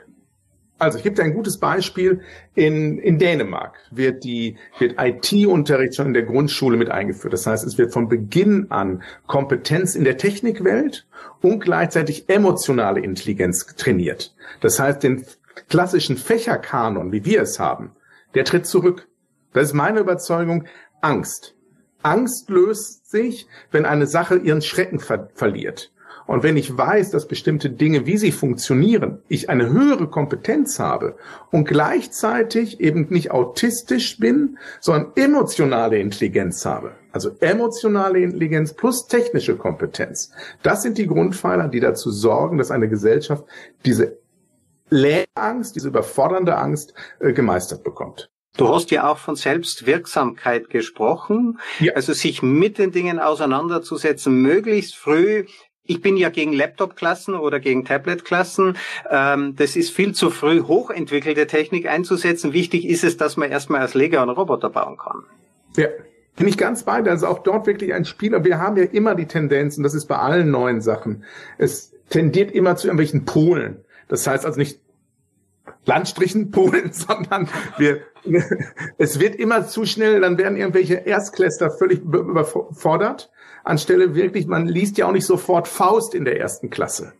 [0.79, 2.21] Also ich gebe dir ein gutes Beispiel.
[2.55, 7.33] In, in Dänemark wird die wird IT-Unterricht schon in der Grundschule mit eingeführt.
[7.33, 11.07] Das heißt, es wird von Beginn an Kompetenz in der Technikwelt
[11.43, 14.35] und gleichzeitig emotionale Intelligenz trainiert.
[14.61, 15.25] Das heißt, den
[15.69, 17.93] klassischen Fächerkanon, wie wir es haben,
[18.35, 19.09] der tritt zurück.
[19.53, 20.65] Das ist meine Überzeugung.
[21.01, 21.55] Angst.
[22.03, 25.91] Angst löst sich, wenn eine Sache ihren Schrecken ver verliert.
[26.29, 31.17] Und wenn ich weiß, dass bestimmte Dinge, wie sie funktionieren, ich eine höhere Kompetenz habe
[31.51, 39.57] und gleichzeitig eben nicht autistisch bin, sondern emotionale Intelligenz habe, also emotionale Intelligenz plus technische
[39.57, 40.31] Kompetenz,
[40.63, 43.45] das sind die Grundpfeiler, die dazu sorgen, dass eine Gesellschaft
[43.87, 44.19] diese
[44.91, 48.29] Leerangst, diese überfordernde Angst äh, gemeistert bekommt.
[48.59, 51.93] Du hast ja auch von Selbstwirksamkeit gesprochen, ja.
[51.95, 55.47] also sich mit den Dingen auseinanderzusetzen, möglichst früh.
[55.91, 58.77] Ich bin ja gegen Laptop-Klassen oder gegen Tablet-Klassen.
[59.11, 62.53] Ähm, das ist viel zu früh, hochentwickelte Technik einzusetzen.
[62.53, 65.25] Wichtig ist es, dass man erstmal als Leger einen Roboter bauen kann.
[65.77, 65.89] Ja,
[66.37, 67.11] bin ich ganz bei dir.
[67.11, 68.45] Also auch dort wirklich ein Spieler.
[68.45, 71.25] Wir haben ja immer die Tendenzen, das ist bei allen neuen Sachen.
[71.57, 73.83] Es tendiert immer zu irgendwelchen Polen.
[74.09, 74.81] Das heißt also nicht
[75.87, 77.49] Landstrichen Polen, sondern
[77.79, 78.03] wir,
[78.99, 83.31] es wird immer zu schnell, dann werden irgendwelche Erstklässler völlig überfordert,
[83.69, 87.13] anstelle wirklich, man liest ja auch nicht sofort Faust in der ersten Klasse,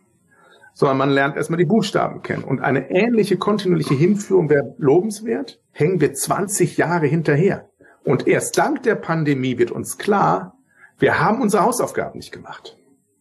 [0.73, 2.43] sondern man lernt erstmal die Buchstaben kennen.
[2.43, 7.69] Und eine ähnliche kontinuierliche Hinführung wäre lobenswert, hängen wir 20 Jahre hinterher.
[8.03, 10.55] Und erst dank der Pandemie wird uns klar,
[10.97, 12.78] wir haben unsere Hausaufgaben nicht gemacht.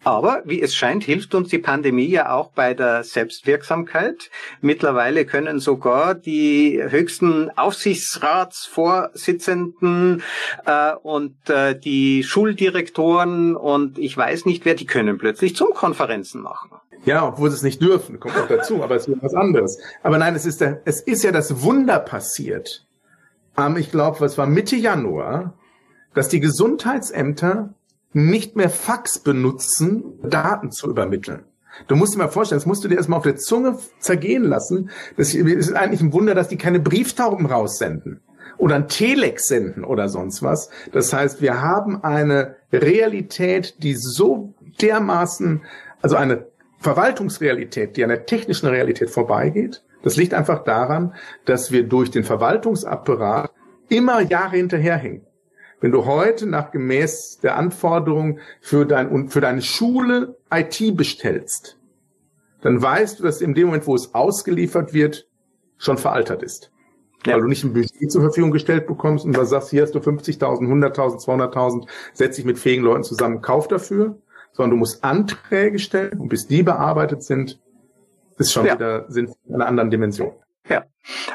[0.09, 4.31] Aber wie es scheint, hilft uns die Pandemie ja auch bei der Selbstwirksamkeit.
[4.62, 10.23] Mittlerweile können sogar die höchsten Aufsichtsratsvorsitzenden
[10.64, 16.71] äh, und äh, die Schuldirektoren und ich weiß nicht wer, die können plötzlich Zoom-Konferenzen machen.
[17.05, 19.79] Ja, obwohl sie es nicht dürfen, kommt auch dazu, aber es ist was anderes.
[20.03, 22.87] Aber nein, es ist, der, es ist ja das Wunder passiert.
[23.59, 25.53] Ähm, ich glaube, was war Mitte Januar,
[26.14, 27.75] dass die Gesundheitsämter
[28.26, 31.44] nicht mehr Fax benutzen, Daten zu übermitteln.
[31.87, 34.90] Du musst dir mal vorstellen, das musst du dir erstmal auf der Zunge zergehen lassen.
[35.16, 38.20] Das ist eigentlich ein Wunder, dass die keine Brieftauben raussenden
[38.57, 40.70] oder ein Telex senden oder sonst was.
[40.92, 45.62] Das heißt, wir haben eine Realität, die so dermaßen,
[46.02, 46.46] also eine
[46.81, 49.83] Verwaltungsrealität, die an der technischen Realität vorbeigeht.
[50.02, 53.50] Das liegt einfach daran, dass wir durch den Verwaltungsapparat
[53.88, 55.22] immer Jahre hinterherhängen.
[55.80, 61.78] Wenn du heute nach gemäß der Anforderung für, dein, für deine Schule IT bestellst,
[62.62, 65.28] dann weißt du, dass in dem Moment, wo es ausgeliefert wird,
[65.76, 66.72] schon veraltert ist.
[67.26, 67.34] Ja.
[67.34, 70.00] Weil du nicht ein Budget zur Verfügung gestellt bekommst und dann sagst, hier hast du
[70.00, 74.18] 50.000, 100.000, 200.000, setz dich mit fähigen Leuten zusammen, kauf dafür,
[74.52, 77.60] sondern du musst Anträge stellen und bis die bearbeitet sind,
[78.38, 78.74] ist schon ja.
[78.74, 80.32] wieder sind in einer anderen Dimension.
[80.68, 80.84] Ja,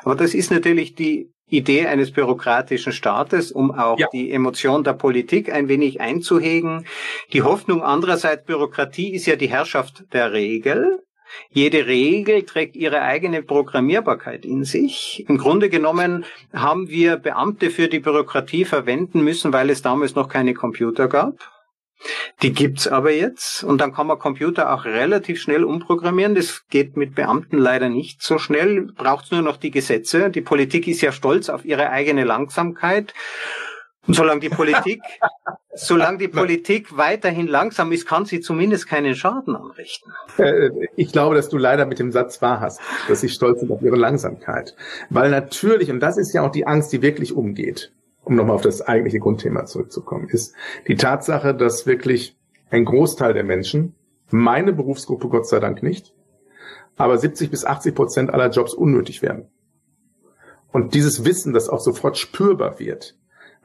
[0.03, 4.07] aber das ist natürlich die Idee eines bürokratischen Staates, um auch ja.
[4.11, 6.85] die Emotion der Politik ein wenig einzuhegen.
[7.31, 11.03] Die Hoffnung andererseits, Bürokratie ist ja die Herrschaft der Regel.
[11.49, 15.25] Jede Regel trägt ihre eigene Programmierbarkeit in sich.
[15.27, 20.29] Im Grunde genommen haben wir Beamte für die Bürokratie verwenden müssen, weil es damals noch
[20.29, 21.52] keine Computer gab.
[22.41, 26.35] Die gibt's aber jetzt und dann kann man Computer auch relativ schnell umprogrammieren.
[26.35, 28.87] Das geht mit Beamten leider nicht so schnell.
[28.95, 30.29] Braucht's nur noch die Gesetze.
[30.29, 33.13] Die Politik ist ja stolz auf ihre eigene Langsamkeit.
[34.05, 35.01] Und solange die Politik,
[35.73, 40.11] solange die Politik weiterhin langsam ist, kann sie zumindest keinen Schaden anrichten.
[40.37, 43.71] Äh, ich glaube, dass du leider mit dem Satz wahr hast, dass sie stolz sind
[43.71, 44.75] auf ihre Langsamkeit.
[45.09, 47.93] Weil natürlich, und das ist ja auch die Angst, die wirklich umgeht,
[48.25, 50.55] um nochmal auf das eigentliche Grundthema zurückzukommen, ist
[50.87, 52.37] die Tatsache, dass wirklich
[52.69, 53.95] ein Großteil der Menschen,
[54.29, 56.13] meine Berufsgruppe Gott sei Dank nicht,
[56.95, 59.47] aber 70 bis 80 Prozent aller Jobs unnötig werden.
[60.71, 63.15] Und dieses Wissen, das auch sofort spürbar wird.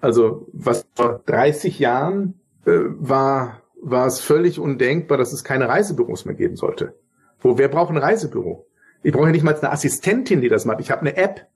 [0.00, 6.24] Also was vor 30 Jahren äh, war, war es völlig undenkbar, dass es keine Reisebüros
[6.24, 6.94] mehr geben sollte.
[7.40, 8.66] Wo wer braucht ein Reisebüro?
[9.02, 10.80] Ich brauche ja nicht mal eine Assistentin, die das macht.
[10.80, 11.46] Ich habe eine App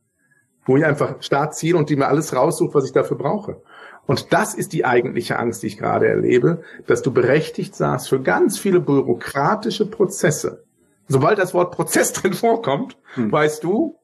[0.65, 3.61] wo ich einfach Start ziehe und die mir alles raussucht, was ich dafür brauche.
[4.07, 8.21] Und das ist die eigentliche Angst, die ich gerade erlebe, dass du berechtigt sagst, für
[8.21, 10.65] ganz viele bürokratische Prozesse,
[11.09, 13.31] sobald das Wort Prozess drin vorkommt, hm.
[13.31, 13.99] weißt du,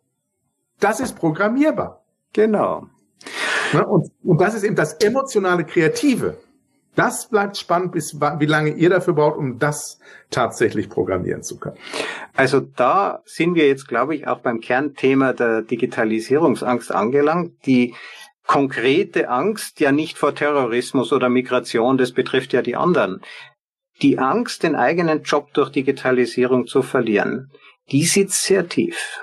[0.80, 2.04] das ist programmierbar.
[2.32, 2.86] Genau.
[3.72, 6.36] Ne, und, und das ist eben das emotionale Kreative.
[6.98, 11.76] Das bleibt spannend, bis wie lange ihr dafür braucht, um das tatsächlich programmieren zu können.
[12.34, 17.52] Also da sind wir jetzt, glaube ich, auch beim Kernthema der Digitalisierungsangst angelangt.
[17.66, 17.94] Die
[18.48, 23.22] konkrete Angst ja nicht vor Terrorismus oder Migration, das betrifft ja die anderen.
[24.02, 27.52] Die Angst, den eigenen Job durch Digitalisierung zu verlieren,
[27.92, 29.20] die sitzt sehr tief.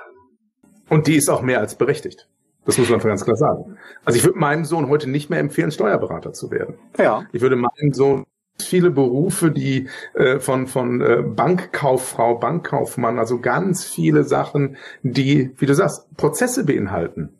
[0.88, 2.30] Und die ist auch mehr als berechtigt.
[2.66, 3.78] Das muss man ganz klar sagen.
[4.04, 6.76] Also ich würde meinem Sohn heute nicht mehr empfehlen, Steuerberater zu werden.
[6.98, 7.26] Ja.
[7.32, 8.26] Ich würde meinem Sohn
[8.60, 15.66] viele Berufe, die äh, von von äh, Bankkauffrau, Bankkaufmann, also ganz viele Sachen, die, wie
[15.66, 17.38] du sagst, Prozesse beinhalten.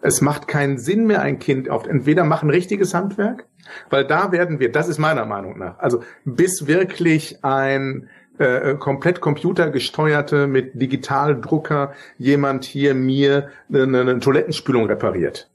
[0.00, 3.46] Es macht keinen Sinn mehr, ein Kind auf, entweder machen richtiges Handwerk,
[3.88, 8.08] weil da werden wir, das ist meiner Meinung nach, also bis wirklich ein
[8.38, 15.50] äh, komplett computergesteuerte mit Digitaldrucker jemand hier mir eine, eine Toilettenspülung repariert.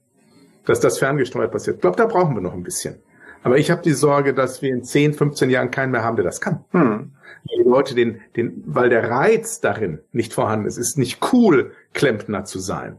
[0.65, 1.78] Dass das ferngesteuert passiert.
[1.78, 3.00] Ich glaube, da brauchen wir noch ein bisschen.
[3.44, 6.26] Aber ich habe die Sorge, dass wir in 10, 15 Jahren keinen mehr haben, der
[6.26, 6.65] das kann.
[6.72, 7.12] Hm.
[7.46, 10.78] Die Leute den, den, weil der Reiz darin nicht vorhanden ist.
[10.78, 12.98] Es ist nicht cool, Klempner zu sein.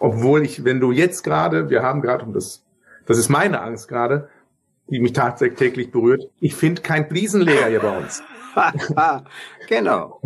[0.00, 2.64] Obwohl ich, wenn du jetzt gerade, wir haben gerade, um das,
[3.06, 4.28] das ist meine Angst gerade,
[4.88, 8.22] die mich tagtäglich berührt, ich finde kein Fliesenleger hier bei uns.
[9.68, 10.20] genau.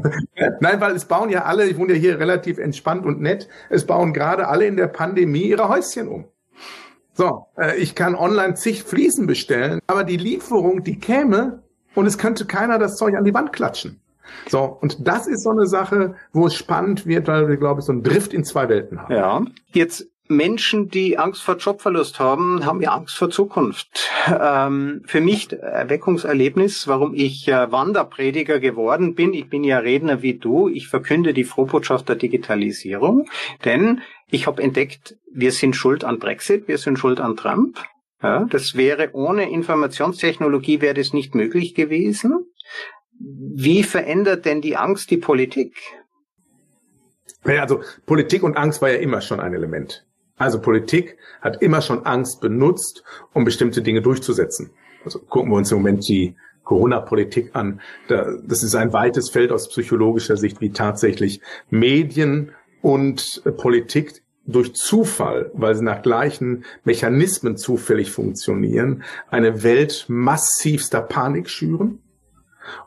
[0.60, 3.86] Nein, weil es bauen ja alle, ich wohne ja hier relativ entspannt und nett, es
[3.86, 6.24] bauen gerade alle in der Pandemie ihre Häuschen um.
[7.12, 11.62] So, äh, ich kann online zig Fliesen bestellen, aber die Lieferung, die käme
[11.94, 14.00] und es könnte keiner das Zeug an die Wand klatschen.
[14.48, 17.86] So, und das ist so eine Sache, wo es spannend wird, weil wir, glaube ich,
[17.86, 19.12] so einen Drift in zwei Welten haben.
[19.12, 19.42] Ja.
[19.72, 24.08] Jetzt Menschen, die Angst vor Jobverlust haben, haben ja Angst vor Zukunft.
[24.28, 29.34] Ähm, für mich Erweckungserlebnis, warum ich äh, Wanderprediger geworden bin.
[29.34, 30.68] Ich bin ja Redner wie du.
[30.68, 33.28] Ich verkünde die Frohbotschaft der Digitalisierung,
[33.64, 37.78] denn ich habe entdeckt, wir sind schuld an Brexit, wir sind schuld an Trump.
[38.22, 42.46] Ja, das wäre ohne Informationstechnologie wäre das nicht möglich gewesen.
[43.18, 45.74] Wie verändert denn die Angst die Politik?
[47.44, 50.06] Ja, also Politik und Angst war ja immer schon ein Element.
[50.40, 54.70] Also Politik hat immer schon Angst benutzt, um bestimmte Dinge durchzusetzen.
[55.04, 57.80] Also gucken wir uns im Moment die Corona-Politik an.
[58.08, 65.50] Das ist ein weites Feld aus psychologischer Sicht, wie tatsächlich Medien und Politik durch Zufall,
[65.52, 72.00] weil sie nach gleichen Mechanismen zufällig funktionieren, eine Welt massivster Panik schüren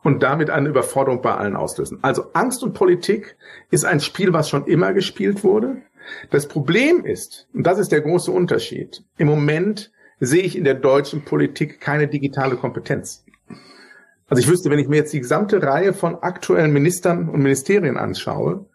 [0.02, 2.00] und damit eine Überforderung bei allen auslösen.
[2.02, 3.36] Also Angst und Politik
[3.70, 5.84] ist ein Spiel, was schon immer gespielt wurde.
[6.30, 10.76] Das Problem ist, und das ist der große Unterschied, im Moment sehe ich in der
[10.76, 13.26] deutschen Politik keine digitale Kompetenz.
[14.28, 17.98] Also ich wüsste, wenn ich mir jetzt die gesamte Reihe von aktuellen Ministern und Ministerien
[17.98, 18.66] anschaue,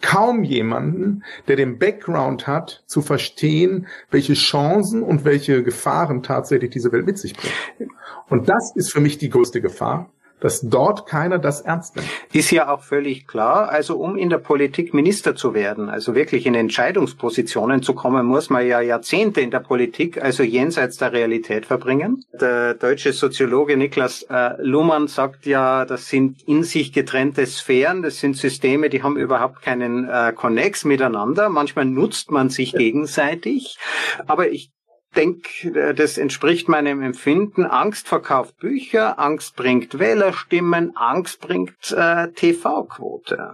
[0.00, 6.92] kaum jemanden, der den Background hat, zu verstehen, welche Chancen und welche Gefahren tatsächlich diese
[6.92, 7.90] Welt mit sich bringt.
[8.28, 12.08] Und das ist für mich die größte Gefahr, dass dort keiner das ernst nimmt.
[12.32, 13.68] Ist ja auch völlig klar.
[13.68, 18.50] Also um in der Politik Minister zu werden, also wirklich in Entscheidungspositionen zu kommen, muss
[18.50, 22.24] man ja Jahrzehnte in der Politik, also jenseits der Realität verbringen.
[22.40, 28.18] Der deutsche Soziologe Niklas äh, Luhmann sagt ja, das sind in sich getrennte Sphären, das
[28.18, 31.48] sind Systeme, die haben überhaupt keinen äh, Connex miteinander.
[31.48, 33.78] Manchmal nutzt man sich gegenseitig.
[34.26, 34.70] Aber ich
[35.16, 37.64] denke, das entspricht meinem Empfinden.
[37.64, 43.52] Angst verkauft Bücher, Angst bringt Wählerstimmen, Angst bringt äh, TV-Quote.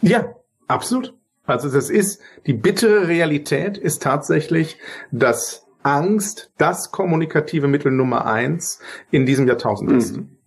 [0.00, 0.34] Ja,
[0.66, 1.14] absolut.
[1.44, 4.78] Also das ist, die bittere Realität ist tatsächlich,
[5.10, 10.16] dass Angst das kommunikative Mittel Nummer eins in diesem Jahrtausend ist.
[10.16, 10.39] Mhm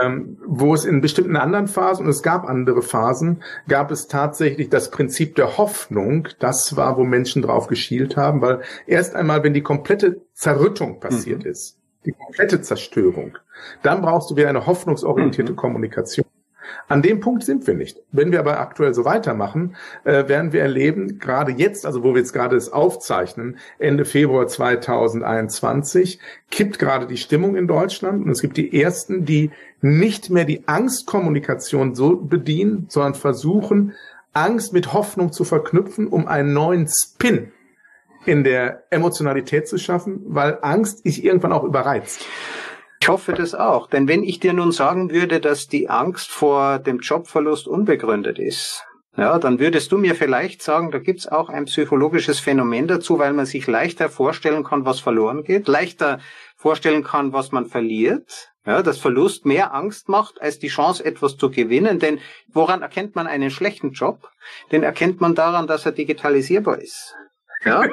[0.00, 4.68] ähm, wo es in bestimmten anderen Phasen, und es gab andere Phasen, gab es tatsächlich
[4.68, 6.28] das Prinzip der Hoffnung.
[6.38, 11.44] Das war, wo Menschen drauf geschielt haben, weil erst einmal, wenn die komplette Zerrüttung passiert
[11.44, 11.50] mhm.
[11.50, 13.36] ist, die komplette Zerstörung,
[13.82, 15.56] dann brauchst du wieder eine hoffnungsorientierte mhm.
[15.56, 16.26] Kommunikation.
[16.88, 18.00] An dem Punkt sind wir nicht.
[18.12, 22.20] Wenn wir aber aktuell so weitermachen, äh, werden wir erleben, gerade jetzt, also wo wir
[22.20, 26.18] jetzt gerade es aufzeichnen, Ende Februar 2021,
[26.50, 30.66] kippt gerade die Stimmung in Deutschland und es gibt die ersten, die nicht mehr die
[30.66, 33.94] Angstkommunikation so bedienen, sondern versuchen,
[34.32, 37.52] Angst mit Hoffnung zu verknüpfen, um einen neuen Spin
[38.26, 42.24] in der Emotionalität zu schaffen, weil Angst ist irgendwann auch überreizt.
[43.02, 46.78] Ich hoffe das auch, denn wenn ich dir nun sagen würde, dass die Angst vor
[46.78, 48.84] dem Jobverlust unbegründet ist,
[49.16, 53.32] ja, dann würdest du mir vielleicht sagen, da gibt's auch ein psychologisches Phänomen dazu, weil
[53.32, 56.20] man sich leichter vorstellen kann, was verloren geht, leichter
[56.56, 58.52] vorstellen kann, was man verliert.
[58.66, 61.98] Ja, dass Verlust mehr Angst macht, als die Chance, etwas zu gewinnen.
[61.98, 62.20] Denn
[62.52, 64.30] woran erkennt man einen schlechten Job?
[64.70, 67.14] Den erkennt man daran, dass er digitalisierbar ist.
[67.64, 67.84] Ja?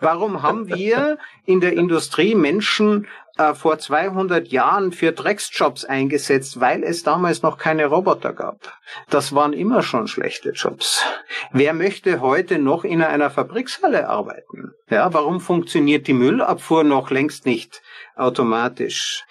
[0.00, 6.82] Warum haben wir in der Industrie Menschen äh, vor 200 Jahren für Drecksjobs eingesetzt, weil
[6.82, 8.72] es damals noch keine Roboter gab?
[9.10, 11.04] Das waren immer schon schlechte Jobs.
[11.52, 14.72] Wer möchte heute noch in einer Fabrikshalle arbeiten?
[14.88, 17.82] Ja, warum funktioniert die Müllabfuhr noch längst nicht
[18.16, 19.24] automatisch?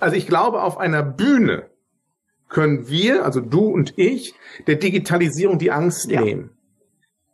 [0.00, 1.70] Also ich glaube, auf einer Bühne
[2.48, 4.34] können wir, also du und ich,
[4.66, 6.20] der Digitalisierung die Angst ja.
[6.20, 6.50] nehmen.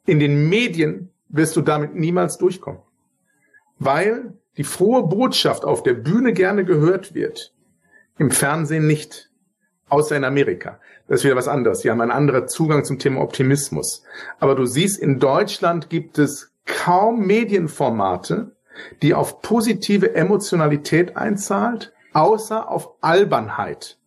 [0.07, 2.81] In den Medien wirst du damit niemals durchkommen.
[3.79, 7.55] Weil die frohe Botschaft auf der Bühne gerne gehört wird,
[8.19, 9.31] im Fernsehen nicht.
[9.89, 10.81] Außer in Amerika.
[11.07, 11.81] Das ist wieder was anderes.
[11.81, 14.03] Die haben einen anderen Zugang zum Thema Optimismus.
[14.39, 18.55] Aber du siehst, in Deutschland gibt es kaum Medienformate,
[19.01, 23.98] die auf positive Emotionalität einzahlt, außer auf Albernheit.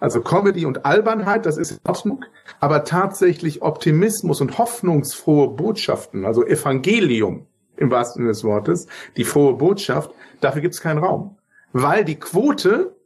[0.00, 2.24] Also Comedy und Albernheit, das ist in Ordnung,
[2.60, 7.46] aber tatsächlich Optimismus und hoffnungsfrohe Botschaften, also Evangelium
[7.76, 8.86] im wahrsten Sinne des Wortes,
[9.16, 11.36] die frohe Botschaft, dafür gibt es keinen Raum.
[11.72, 12.96] Weil die Quote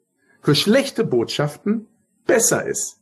[0.40, 1.88] für schlechte Botschaften
[2.26, 3.00] besser ist.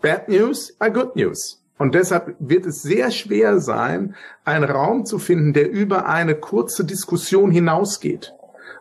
[0.00, 1.62] Bad News are good news.
[1.78, 4.14] Und deshalb wird es sehr schwer sein,
[4.44, 8.34] einen Raum zu finden, der über eine kurze Diskussion hinausgeht.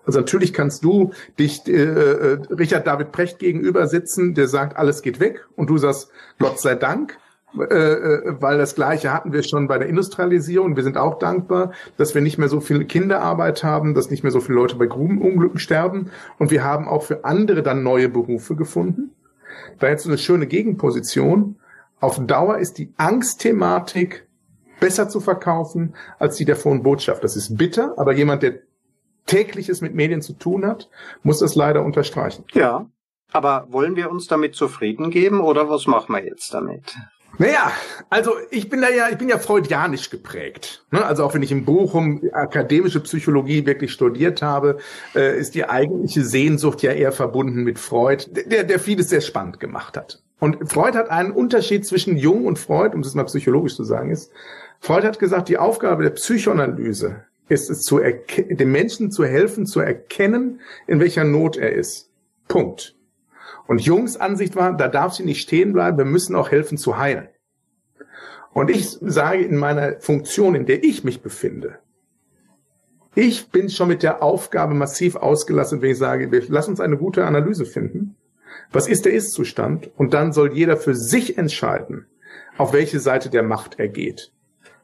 [0.05, 5.01] Also natürlich kannst du dich äh, äh, Richard David Precht gegenüber sitzen, der sagt, alles
[5.01, 7.17] geht weg, und du sagst, Gott sei Dank,
[7.57, 10.77] äh, äh, weil das Gleiche hatten wir schon bei der Industrialisierung.
[10.77, 14.31] Wir sind auch dankbar, dass wir nicht mehr so viel Kinderarbeit haben, dass nicht mehr
[14.31, 18.55] so viele Leute bei Grubenunglücken sterben, und wir haben auch für andere dann neue Berufe
[18.55, 19.11] gefunden.
[19.79, 21.57] Da jetzt so eine schöne Gegenposition.
[21.99, 24.25] Auf Dauer ist die Angstthematik
[24.79, 27.23] besser zu verkaufen als die der frohen Botschaft.
[27.23, 28.59] Das ist bitter, aber jemand, der
[29.25, 30.89] tägliches mit Medien zu tun hat,
[31.23, 32.45] muss das leider unterstreichen.
[32.53, 32.87] Ja,
[33.31, 36.95] aber wollen wir uns damit zufrieden geben oder was machen wir jetzt damit?
[37.37, 37.71] Naja,
[38.09, 40.85] also ich bin da ja, ich bin ja freudianisch geprägt.
[40.91, 41.03] Ne?
[41.03, 44.77] Also auch wenn ich in Bochum akademische Psychologie wirklich studiert habe,
[45.15, 49.59] äh, ist die eigentliche Sehnsucht ja eher verbunden mit Freud, der, der vieles sehr spannend
[49.59, 50.21] gemacht hat.
[50.39, 54.11] Und Freud hat einen Unterschied zwischen Jung und Freud, um es mal psychologisch zu sagen,
[54.11, 54.31] ist,
[54.79, 59.81] Freud hat gesagt, die Aufgabe der Psychoanalyse ist es, zu dem Menschen zu helfen, zu
[59.81, 62.09] erkennen, in welcher Not er ist.
[62.47, 62.95] Punkt.
[63.67, 66.97] Und Jungs Ansicht war, da darf sie nicht stehen bleiben, wir müssen auch helfen zu
[66.97, 67.27] heilen.
[68.53, 71.79] Und ich sage in meiner Funktion, in der ich mich befinde,
[73.13, 77.25] ich bin schon mit der Aufgabe massiv ausgelassen, wenn ich sage, lass uns eine gute
[77.25, 78.15] Analyse finden.
[78.71, 79.91] Was ist der Ist-Zustand?
[79.97, 82.05] Und dann soll jeder für sich entscheiden,
[82.57, 84.31] auf welche Seite der Macht er geht.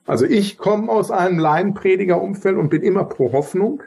[0.08, 3.84] Also ich komme aus einem Laienprediger-Umfeld und bin immer pro Hoffnung.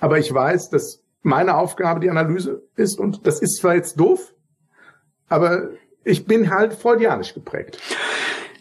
[0.00, 4.34] Aber ich weiß, dass meine Aufgabe die Analyse ist und das ist zwar jetzt doof,
[5.28, 5.70] aber
[6.04, 7.78] ich bin halt freudianisch geprägt.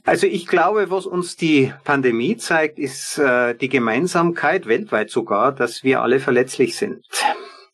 [0.04, 5.84] Also ich glaube, was uns die Pandemie zeigt, ist äh, die Gemeinsamkeit weltweit sogar, dass
[5.84, 7.04] wir alle verletzlich sind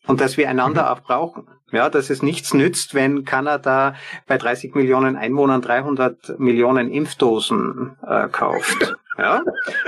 [0.06, 0.88] und dass wir einander mhm.
[0.88, 1.48] auch brauchen.
[1.70, 3.94] Ja, dass es nichts nützt, wenn Kanada
[4.26, 8.96] bei 30 Millionen Einwohnern 300 Millionen Impfdosen äh, kauft.
[9.20, 9.42] Ja,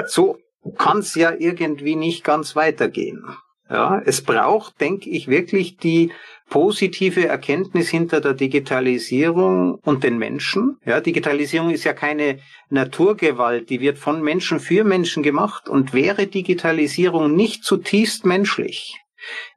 [0.07, 0.39] so
[0.76, 3.24] kann es ja irgendwie nicht ganz weitergehen.
[3.70, 6.11] Ja, es braucht, denke ich, wirklich die
[6.49, 10.78] positive Erkenntnis hinter der Digitalisierung und den Menschen.
[10.85, 15.68] Ja, Digitalisierung ist ja keine Naturgewalt, die wird von Menschen für Menschen gemacht.
[15.68, 18.99] Und wäre Digitalisierung nicht zutiefst menschlich,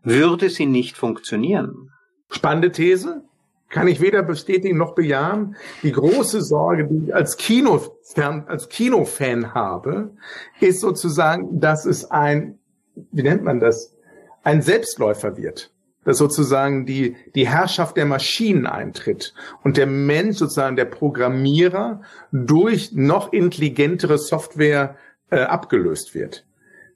[0.03, 1.89] würde sie nicht funktionieren.
[2.33, 3.21] Spannende These.
[3.69, 5.55] Kann ich weder bestätigen noch bejahen.
[5.81, 10.11] Die große Sorge, die ich als Kinofan, als Kinofan habe,
[10.59, 12.59] ist sozusagen, dass es ein,
[13.11, 13.95] wie nennt man das,
[14.43, 15.71] ein Selbstläufer wird.
[16.05, 22.91] Dass sozusagen die, die Herrschaft der Maschinen eintritt und der Mensch, sozusagen der Programmierer, durch
[22.91, 24.97] noch intelligentere Software
[25.31, 26.45] äh, abgelöst wird.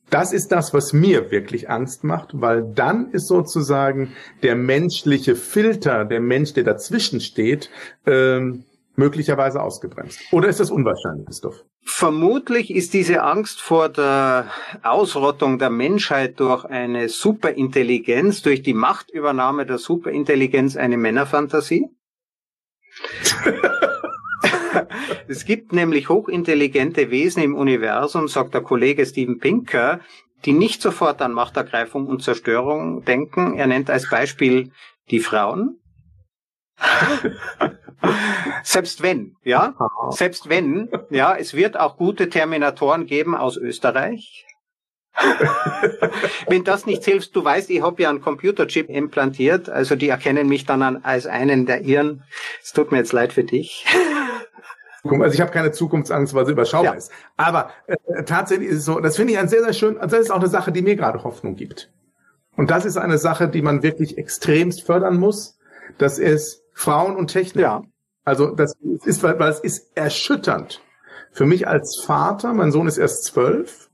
[0.10, 6.05] Das ist das, was mir wirklich Angst macht, weil dann ist sozusagen der menschliche Filter,
[6.05, 7.70] der Mensch, der dazwischen steht,
[8.05, 8.64] ähm,
[8.95, 10.20] möglicherweise ausgebremst.
[10.32, 11.64] Oder ist das unwahrscheinlich, Christoph?
[11.84, 14.47] Vermutlich ist diese Angst vor der
[14.84, 21.88] Ausrottung der Menschheit durch eine Superintelligenz, durch die Machtübernahme der Superintelligenz eine Männerfantasie.
[25.28, 29.99] es gibt nämlich hochintelligente Wesen im Universum, sagt der Kollege Steven Pinker,
[30.45, 33.57] die nicht sofort an Machtergreifung und Zerstörung denken.
[33.57, 34.71] Er nennt als Beispiel
[35.09, 35.80] die Frauen.
[38.63, 39.73] selbst wenn, ja,
[40.11, 44.45] selbst wenn, ja, es wird auch gute Terminatoren geben aus Österreich.
[46.47, 50.47] Wenn das nicht hilft, du weißt, ich habe ja einen Computerchip implantiert, also die erkennen
[50.47, 52.23] mich dann an, als einen der ihren.
[52.61, 53.86] Es tut mir jetzt leid für dich.
[55.12, 56.97] Also ich habe keine Zukunftsangst, weil sie überschaubar ja.
[56.97, 57.12] ist.
[57.36, 60.26] Aber äh, tatsächlich ist es so, das finde ich ein sehr, sehr schön, also das
[60.26, 61.91] ist auch eine Sache, die mir gerade Hoffnung gibt.
[62.55, 65.58] Und das ist eine Sache, die man wirklich extremst fördern muss.
[65.97, 67.64] Das ist Frauen und Technik.
[67.64, 67.84] Ja.
[68.24, 70.82] Also das ist, weil es ist erschütternd.
[71.32, 73.88] Für mich als Vater, mein Sohn ist erst zwölf,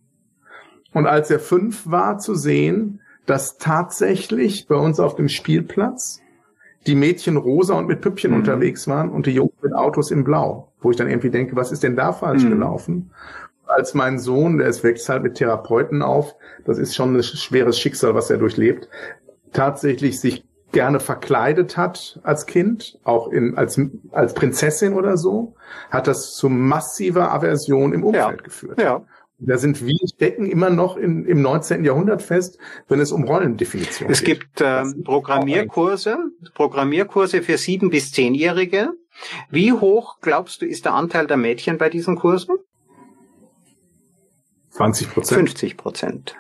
[0.94, 6.22] und als er fünf war, zu sehen, dass tatsächlich bei uns auf dem Spielplatz
[6.86, 8.38] die Mädchen rosa und mit Püppchen mhm.
[8.38, 10.73] unterwegs waren und die Jungs mit Autos in Blau.
[10.84, 12.52] Wo ich dann irgendwie denke, was ist denn da falsch mhm.
[12.52, 13.12] gelaufen?
[13.66, 17.80] Als mein Sohn, der ist wächst halt mit Therapeuten auf, das ist schon ein schweres
[17.80, 18.88] Schicksal, was er durchlebt,
[19.52, 23.80] tatsächlich sich gerne verkleidet hat als Kind, auch in, als,
[24.12, 25.56] als Prinzessin oder so,
[25.90, 28.44] hat das zu massiver Aversion im Umfeld ja.
[28.44, 28.82] geführt.
[28.82, 29.06] Ja.
[29.40, 31.84] Da sind wir stecken immer noch in, im 19.
[31.84, 32.58] Jahrhundert fest,
[32.88, 34.18] wenn es um Rollendefinition geht.
[34.18, 36.18] Es gibt äh, Programmierkurse,
[36.54, 38.94] Programmierkurse für sieben bis zehnjährige.
[39.50, 42.58] Wie hoch glaubst du ist der Anteil der Mädchen bei diesen Kursen?
[44.72, 45.50] 20 Prozent.
[45.50, 46.36] 50 Prozent.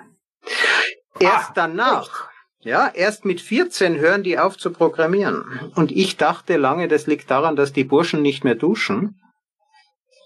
[1.19, 2.65] Erst ah, danach, echt?
[2.65, 5.71] ja, erst mit 14 hören die auf zu programmieren.
[5.75, 9.21] Und ich dachte lange, das liegt daran, dass die Burschen nicht mehr duschen.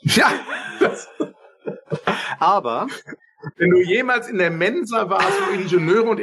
[0.04, 0.32] Ja.
[2.40, 2.88] Aber
[3.58, 6.20] wenn du jemals in der Mensa warst, wo Ingenieure und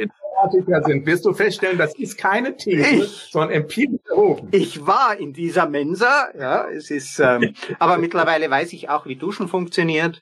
[0.53, 4.47] Informatiker sind, wirst du feststellen, das ist keine These, ich, sondern empirisch erhoben.
[4.51, 9.15] Ich war in dieser Mensa, ja, es ist, ähm, aber mittlerweile weiß ich auch, wie
[9.15, 10.21] Duschen funktioniert.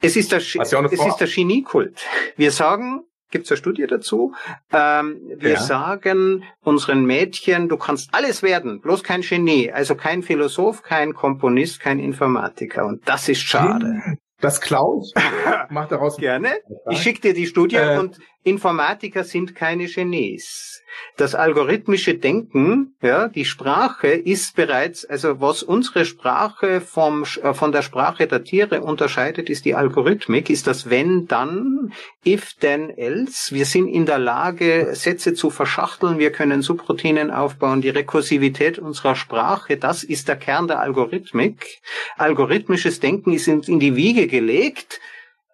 [0.00, 2.00] Es ist der, es ist der Geniekult.
[2.36, 4.34] Wir sagen, gibt's eine Studie dazu.
[4.72, 5.60] Ähm, wir ja.
[5.60, 11.80] sagen unseren Mädchen, du kannst alles werden, bloß kein Genie, also kein Philosoph, kein Komponist,
[11.80, 12.86] kein Informatiker.
[12.86, 14.18] Und das ist schade.
[14.40, 15.12] Das Klaus
[15.68, 16.50] macht daraus gerne.
[16.90, 20.82] Ich schicke dir die Studie äh, und Informatiker sind keine Genies.
[21.16, 27.72] Das algorithmische Denken, ja, die Sprache ist bereits, also was unsere Sprache vom, äh, von
[27.72, 31.92] der Sprache der Tiere unterscheidet, ist die Algorithmik, ist das wenn, dann,
[32.24, 33.54] if, then, else.
[33.54, 39.16] Wir sind in der Lage, Sätze zu verschachteln, wir können Subroutinen aufbauen, die Rekursivität unserer
[39.16, 41.80] Sprache, das ist der Kern der Algorithmik.
[42.16, 45.00] Algorithmisches Denken ist in die Wiege gelegt,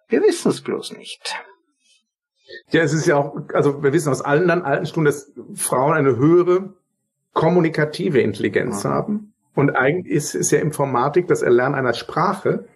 [0.07, 1.35] wir wissen es bloß nicht.
[2.69, 6.17] Ja, es ist ja auch, also wir wissen aus allen alten Stunden, dass Frauen eine
[6.17, 6.73] höhere
[7.33, 8.91] kommunikative Intelligenz ja.
[8.91, 9.33] haben.
[9.55, 12.67] Und eigentlich ist, ist ja Informatik das Erlernen einer Sprache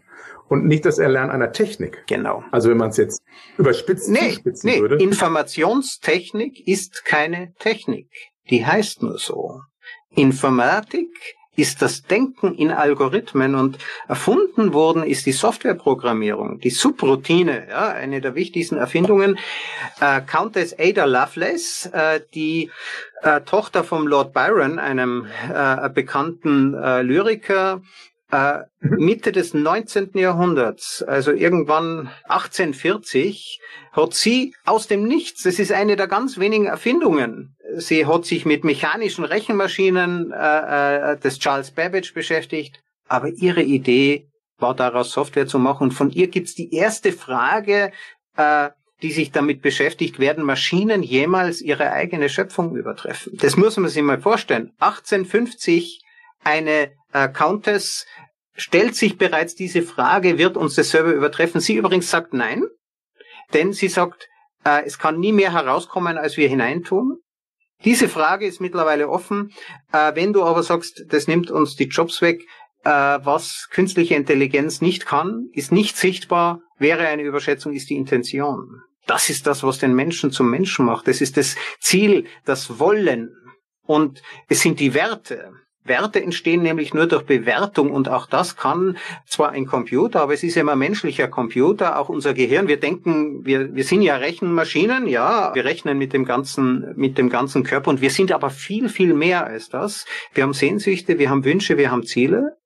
[0.47, 2.03] und nicht das Erlernen einer Technik.
[2.07, 2.43] Genau.
[2.51, 3.21] Also wenn man es jetzt
[3.57, 4.79] überspitzt nee, nee.
[4.79, 4.95] würde.
[4.97, 8.09] Informationstechnik ist keine Technik.
[8.49, 9.61] Die heißt nur so.
[10.09, 11.09] Informatik
[11.59, 18.21] ist das Denken in Algorithmen und erfunden worden ist die Softwareprogrammierung, die Subroutine, ja, eine
[18.21, 19.37] der wichtigsten Erfindungen.
[19.99, 22.71] Äh, Countess Ada Lovelace, äh, die
[23.21, 27.81] äh, Tochter vom Lord Byron, einem äh, bekannten äh, Lyriker,
[28.31, 29.05] äh, mhm.
[29.05, 30.11] Mitte des 19.
[30.13, 33.59] Jahrhunderts, also irgendwann 1840,
[33.91, 38.45] hat sie aus dem Nichts, das ist eine der ganz wenigen Erfindungen, sie hat sich
[38.45, 44.27] mit mechanischen Rechenmaschinen äh, äh, des Charles Babbage beschäftigt, aber ihre Idee
[44.57, 47.91] war daraus Software zu machen und von ihr gibt's die erste Frage,
[48.37, 48.69] äh,
[49.01, 53.37] die sich damit beschäftigt, werden Maschinen jemals ihre eigene Schöpfung übertreffen?
[53.37, 54.73] Das muss man sich mal vorstellen.
[54.79, 56.01] 1850
[56.43, 58.05] eine äh, Countess
[58.55, 61.61] stellt sich bereits diese Frage, wird uns das Server übertreffen?
[61.61, 62.63] Sie übrigens sagt nein,
[63.53, 64.27] denn sie sagt,
[64.65, 67.17] äh, es kann nie mehr herauskommen, als wir hineintun.
[67.85, 69.51] Diese Frage ist mittlerweile offen.
[69.93, 72.41] Äh, wenn du aber sagst, das nimmt uns die Jobs weg,
[72.83, 78.81] äh, was künstliche Intelligenz nicht kann, ist nicht sichtbar, wäre eine Überschätzung, ist die Intention.
[79.05, 81.07] Das ist das, was den Menschen zum Menschen macht.
[81.07, 83.33] Das ist das Ziel, das Wollen.
[83.85, 85.51] Und es sind die Werte.
[85.85, 90.43] Werte entstehen nämlich nur durch Bewertung und auch das kann zwar ein Computer, aber es
[90.43, 92.67] ist immer menschlicher Computer, auch unser Gehirn.
[92.67, 97.29] Wir denken, wir, wir sind ja Rechenmaschinen, ja, wir rechnen mit dem ganzen, mit dem
[97.29, 100.05] ganzen Körper und wir sind aber viel, viel mehr als das.
[100.33, 102.57] Wir haben Sehnsüchte, wir haben Wünsche, wir haben Ziele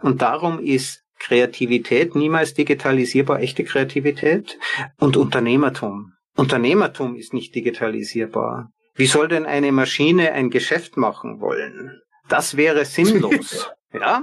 [0.00, 4.58] und darum ist Kreativität niemals digitalisierbar, echte Kreativität
[4.98, 6.12] und Unternehmertum.
[6.36, 8.70] Unternehmertum ist nicht digitalisierbar.
[8.94, 12.00] Wie soll denn eine Maschine ein Geschäft machen wollen?
[12.28, 13.70] Das wäre sinnlos.
[13.92, 14.22] ja?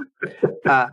[0.64, 0.86] Äh,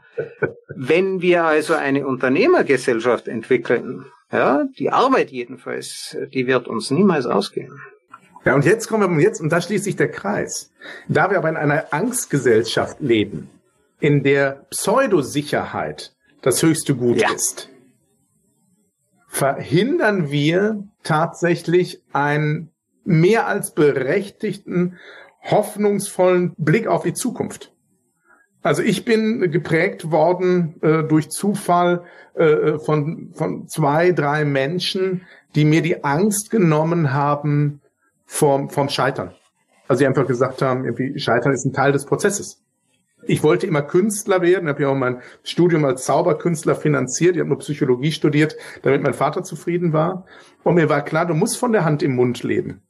[0.75, 7.79] wenn wir also eine Unternehmergesellschaft entwickeln, ja, die Arbeit jedenfalls, die wird uns niemals ausgehen.
[8.45, 10.71] Ja, und jetzt kommen wir jetzt, und da schließt sich der Kreis.
[11.07, 13.49] Da wir aber in einer Angstgesellschaft leben,
[13.99, 17.31] in der Pseudosicherheit das höchste Gut ja.
[17.31, 17.69] ist,
[19.27, 22.71] verhindern wir tatsächlich einen
[23.03, 24.97] mehr als berechtigten
[25.43, 27.73] hoffnungsvollen Blick auf die Zukunft.
[28.63, 32.03] Also ich bin geprägt worden äh, durch Zufall
[32.35, 35.23] äh, von, von zwei, drei Menschen,
[35.55, 37.81] die mir die Angst genommen haben
[38.25, 39.33] vom, vom Scheitern.
[39.87, 42.61] Also die einfach gesagt haben, irgendwie Scheitern ist ein Teil des Prozesses.
[43.23, 47.35] Ich wollte immer Künstler werden, habe ja auch mein Studium als Zauberkünstler finanziert.
[47.35, 50.25] Ich habe nur Psychologie studiert, damit mein Vater zufrieden war.
[50.63, 52.81] Und mir war klar, du musst von der Hand im Mund leben.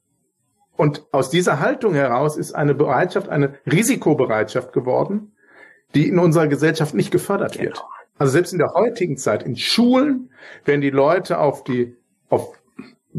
[0.82, 5.32] Und aus dieser Haltung heraus ist eine Bereitschaft, eine Risikobereitschaft geworden,
[5.93, 7.75] die in unserer Gesellschaft nicht gefördert wird.
[7.75, 7.89] Genau.
[8.17, 10.32] Also selbst in der heutigen Zeit, in Schulen
[10.65, 11.95] werden die Leute auf die,
[12.29, 12.59] auf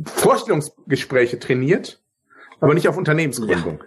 [0.05, 2.03] Vorstellungsgespräche trainiert,
[2.59, 3.79] aber nicht auf Unternehmensgründung.
[3.79, 3.85] Ja.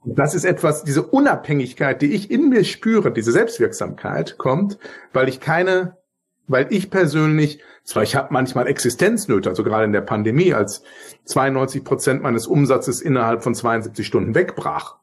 [0.00, 4.78] Und das ist etwas, diese Unabhängigkeit, die ich in mir spüre, diese Selbstwirksamkeit kommt,
[5.12, 5.98] weil ich keine
[6.46, 10.82] weil ich persönlich, zwar ich habe manchmal Existenznöte, also gerade in der Pandemie, als
[11.24, 14.96] 92 Prozent meines Umsatzes innerhalb von 72 Stunden wegbrach.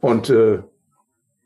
[0.00, 0.62] Und äh,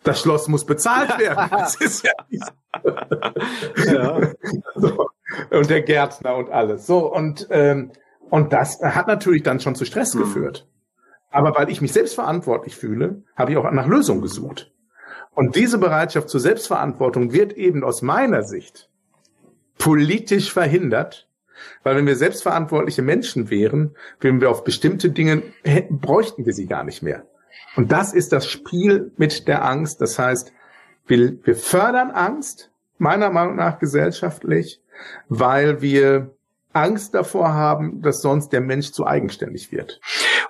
[0.05, 1.49] das Schloss muss bezahlt werden.
[1.51, 4.21] Das ist ja, ja.
[4.77, 5.09] So.
[5.51, 6.87] Und der Gärtner und alles.
[6.87, 7.91] So, und, ähm,
[8.31, 10.21] und das hat natürlich dann schon zu Stress hm.
[10.21, 10.69] geführt.
[11.31, 14.73] Aber weil ich mich selbst verantwortlich fühle, habe ich auch nach Lösungen gesucht.
[15.35, 18.89] Und diese Bereitschaft zur Selbstverantwortung wird eben aus meiner Sicht
[19.79, 21.29] politisch verhindert,
[21.83, 26.67] weil wenn wir selbstverantwortliche Menschen wären, wenn wir auf bestimmte Dinge hätten, bräuchten wir sie
[26.67, 27.25] gar nicht mehr.
[27.77, 30.01] Und das ist das Spiel mit der Angst.
[30.01, 30.53] Das heißt,
[31.07, 34.81] wir, wir fördern Angst, meiner Meinung nach gesellschaftlich,
[35.29, 36.35] weil wir
[36.73, 40.01] Angst davor haben, dass sonst der Mensch zu eigenständig wird.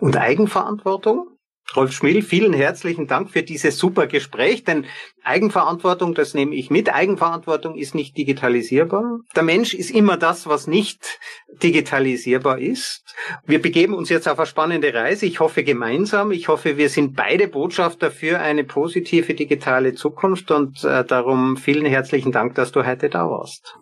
[0.01, 1.38] Und Eigenverantwortung?
[1.77, 4.87] Rolf Schmiel, vielen herzlichen Dank für dieses super Gespräch, denn
[5.23, 6.93] Eigenverantwortung, das nehme ich mit.
[6.93, 9.21] Eigenverantwortung ist nicht digitalisierbar.
[9.37, 11.19] Der Mensch ist immer das, was nicht
[11.63, 13.05] digitalisierbar ist.
[13.45, 15.27] Wir begeben uns jetzt auf eine spannende Reise.
[15.27, 16.33] Ich hoffe gemeinsam.
[16.33, 21.85] Ich hoffe, wir sind beide Botschafter für eine positive digitale Zukunft und äh, darum vielen
[21.85, 23.77] herzlichen Dank, dass du heute da warst.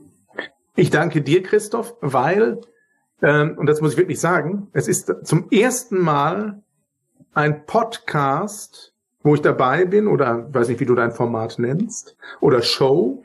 [0.74, 2.60] Ich danke dir, Christoph, weil,
[3.22, 6.62] ähm, und das muss ich wirklich sagen, es ist zum ersten Mal
[7.36, 12.62] ein Podcast, wo ich dabei bin, oder weiß nicht, wie du dein Format nennst, oder
[12.62, 13.22] Show,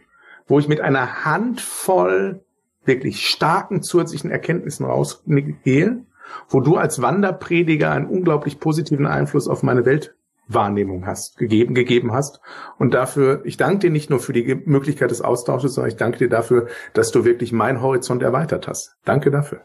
[0.47, 2.43] wo ich mit einer Handvoll
[2.83, 6.03] wirklich starken zusätzlichen Erkenntnissen rausgehe,
[6.49, 12.41] wo du als Wanderprediger einen unglaublich positiven Einfluss auf meine Weltwahrnehmung hast, gegeben, gegeben hast.
[12.77, 16.17] Und dafür, ich danke dir nicht nur für die Möglichkeit des Austausches, sondern ich danke
[16.17, 18.97] dir dafür, dass du wirklich meinen Horizont erweitert hast.
[19.05, 19.61] Danke dafür.